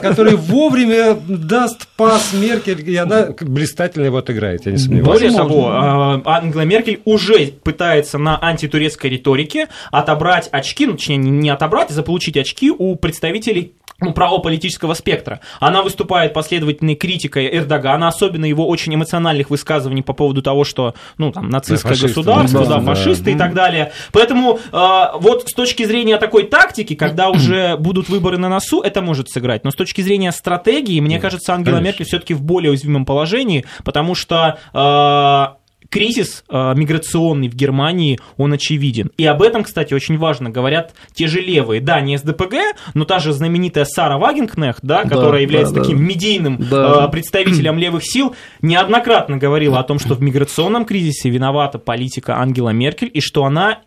который 0.02 0.36
вовремя 0.36 1.18
даст 1.28 1.88
пас 1.96 2.34
Меркель, 2.34 2.90
и 2.90 2.96
она 2.96 3.28
блистательно 3.40 4.06
его 4.06 4.18
отыграет, 4.18 4.66
я 4.66 4.72
не 4.72 4.78
сомневаюсь. 4.78 5.20
Более 5.20 5.36
того, 5.36 5.70
а, 5.72 6.22
Ангела 6.26 6.62
Меркель 6.62 7.02
уже 7.06 7.48
пытается 7.64 8.18
на 8.18 8.38
антитурецкой 8.42 9.12
риторике 9.12 9.68
отобрать 9.92 10.47
очки, 10.52 10.86
ну, 10.86 10.94
точнее, 10.94 11.18
не 11.18 11.50
отобрать, 11.50 11.92
а 11.92 11.94
заполучить 11.94 12.38
очки 12.38 12.72
у 12.72 12.96
представителей 12.96 13.74
ну, 14.00 14.14
правополитического 14.14 14.94
спектра. 14.94 15.40
Она 15.60 15.82
выступает 15.82 16.34
последовательной 16.34 16.96
критикой 16.96 17.50
Эрдогана, 17.58 18.08
особенно 18.08 18.46
его 18.46 18.68
очень 18.68 18.94
эмоциональных 18.94 19.50
высказываний 19.50 20.04
по 20.04 20.14
поводу 20.14 20.42
того, 20.42 20.64
что, 20.64 20.94
ну, 21.18 21.32
там, 21.32 21.50
нацистское 21.50 21.94
фашисты, 21.94 22.08
государство, 22.22 22.66
да, 22.66 22.80
да, 22.80 22.82
фашисты 22.82 23.26
да. 23.26 23.32
и 23.32 23.36
так 23.36 23.54
далее. 23.54 23.92
Поэтому 24.12 24.60
э, 24.72 25.06
вот 25.20 25.50
с 25.50 25.54
точки 25.54 25.84
зрения 25.84 26.18
такой 26.18 26.44
тактики, 26.44 26.96
когда 26.96 27.30
уже 27.32 27.76
будут 27.78 28.10
выборы 28.10 28.38
на 28.38 28.50
носу, 28.50 28.82
это 28.82 29.02
может 29.02 29.30
сыграть. 29.30 29.64
Но 29.64 29.72
с 29.72 29.76
точки 29.76 30.02
зрения 30.02 30.32
стратегии, 30.32 31.00
мне 31.00 31.20
кажется, 31.20 31.54
Ангела 31.54 31.76
Конечно. 31.76 31.88
Меркель 31.88 32.06
все-таки 32.06 32.34
в 32.34 32.42
более 32.42 32.72
уязвимом 32.72 33.06
положении, 33.06 33.66
потому 33.84 34.14
что 34.14 34.60
э, 34.74 35.67
кризис 35.90 36.44
э, 36.50 36.74
миграционный 36.76 37.50
в 37.50 37.56
Германии, 37.56 38.20
он 38.38 38.54
очевиден. 38.54 39.12
И 39.18 39.26
об 39.26 39.42
этом, 39.42 39.64
кстати, 39.64 39.94
очень 39.94 40.18
важно 40.18 40.50
говорят 40.50 40.94
те 41.14 41.28
же 41.28 41.42
левые. 41.42 41.82
Да, 41.82 42.02
не 42.02 42.18
СДПГ, 42.18 42.56
но 42.94 43.06
та 43.06 43.20
же 43.20 43.34
знаменитая 43.34 43.86
Сара 43.86 44.18
Вагенкнехт, 44.18 44.80
да, 44.82 45.04
которая 45.04 45.32
да, 45.32 45.40
является 45.40 45.74
да, 45.74 45.82
таким 45.82 45.98
да. 45.98 46.04
медийным 46.04 46.58
да. 46.70 47.06
Э, 47.06 47.12
представителем 47.12 47.78
левых 47.78 48.04
сил, 48.04 48.36
неоднократно 48.62 49.38
говорила 49.38 49.80
о 49.80 49.84
том, 49.84 50.00
что 50.00 50.16
в 50.16 50.22
миграционном 50.22 50.86
кризисе 50.86 51.30
виновата 51.30 51.80
политика 51.80 52.38
Ангела 52.38 52.70
Меркель, 52.70 53.12
и 53.14 53.22
что 53.22 53.46
она 53.46 53.80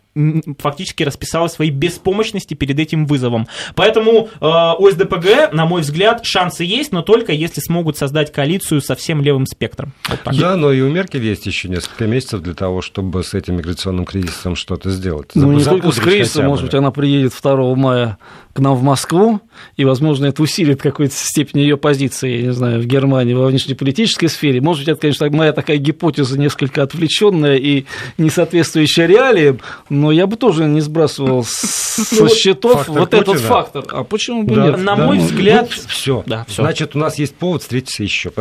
фактически 0.59 1.03
расписала 1.03 1.47
свои 1.47 1.69
беспомощности 1.69 2.53
перед 2.53 2.79
этим 2.79 3.05
вызовом. 3.05 3.47
Поэтому 3.75 4.29
э, 4.39 4.73
у 4.77 4.89
СДПГ, 4.89 5.53
на 5.53 5.65
мой 5.65 5.81
взгляд, 5.81 6.25
шансы 6.25 6.63
есть, 6.63 6.91
но 6.91 7.01
только 7.01 7.31
если 7.31 7.61
смогут 7.61 7.97
создать 7.97 8.31
коалицию 8.31 8.81
со 8.81 8.95
всем 8.95 9.21
левым 9.21 9.45
спектром. 9.45 9.93
Вот 10.09 10.19
да, 10.37 10.57
но 10.57 10.73
и 10.73 10.81
у 10.81 10.89
Меркель 10.89 11.23
есть 11.23 11.45
еще 11.45 11.69
несколько 11.69 12.07
месяцев 12.07 12.41
для 12.41 12.53
того, 12.53 12.81
чтобы 12.81 13.23
с 13.23 13.33
этим 13.33 13.57
миграционным 13.57 14.05
кризисом 14.05 14.55
что-то 14.55 14.89
сделать. 14.89 15.31
Ну, 15.35 15.51
не 15.53 15.63
только 15.63 15.91
с 15.91 15.99
кризисом, 15.99 16.45
может 16.45 16.65
быть, 16.65 16.73
она 16.73 16.91
приедет 16.91 17.33
2 17.41 17.75
мая 17.75 18.17
к 18.53 18.59
нам 18.59 18.75
в 18.75 18.83
Москву, 18.83 19.39
и, 19.77 19.85
возможно, 19.85 20.25
это 20.25 20.41
усилит 20.43 20.79
в 20.79 20.83
какой-то 20.83 21.13
степени 21.15 21.61
ее 21.61 21.77
позиции, 21.77 22.37
я 22.37 22.41
не 22.47 22.53
знаю, 22.53 22.81
в 22.81 22.85
Германии 22.85 23.33
во 23.33 23.47
внешнеполитической 23.47 24.27
сфере. 24.27 24.59
Может 24.59 24.81
быть, 24.81 24.89
это, 24.89 25.01
конечно, 25.01 25.29
моя 25.29 25.53
такая 25.53 25.77
гипотеза 25.77 26.37
несколько 26.37 26.83
отвлеченная 26.83 27.55
и 27.55 27.85
не 28.17 28.29
соответствующая 28.29 29.07
реалиям, 29.07 29.59
но 30.01 30.11
я 30.11 30.25
бы 30.25 30.35
тоже 30.35 30.65
не 30.65 30.81
сбрасывал 30.81 31.43
со 31.47 32.23
ну, 32.23 32.29
счетов 32.29 32.87
вот 32.87 33.13
этот 33.13 33.39
фактор. 33.39 33.85
А 33.91 34.03
почему 34.03 34.43
бы 34.43 34.55
нет? 34.55 34.77
На 34.77 34.95
мой 34.95 35.19
взгляд... 35.19 35.69
Все. 35.69 36.23
Значит, 36.47 36.95
у 36.95 36.99
нас 36.99 37.19
есть 37.19 37.35
повод 37.35 37.61
встретиться 37.61 38.03
еще. 38.03 38.31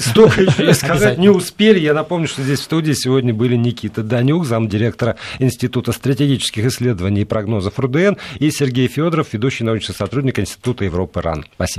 Столько 0.00 0.42
еще 0.42 0.74
сказать 0.74 1.18
не 1.18 1.28
успели. 1.28 1.78
Я 1.78 1.92
напомню, 1.92 2.26
что 2.26 2.42
здесь 2.42 2.60
в 2.60 2.62
студии 2.62 2.92
сегодня 2.92 3.34
были 3.34 3.56
Никита 3.56 4.02
Данюк, 4.02 4.46
замдиректора 4.46 5.16
Института 5.38 5.92
стратегических 5.92 6.64
исследований 6.64 7.22
и 7.22 7.24
прогнозов 7.24 7.78
РУДН, 7.78 8.14
и 8.38 8.50
Сергей 8.50 8.88
Федоров, 8.88 9.28
ведущий 9.32 9.64
научный 9.64 9.94
сотрудник 9.94 10.38
Института 10.38 10.84
Европы 10.84 11.20
РАН. 11.20 11.44
Спасибо. 11.54 11.78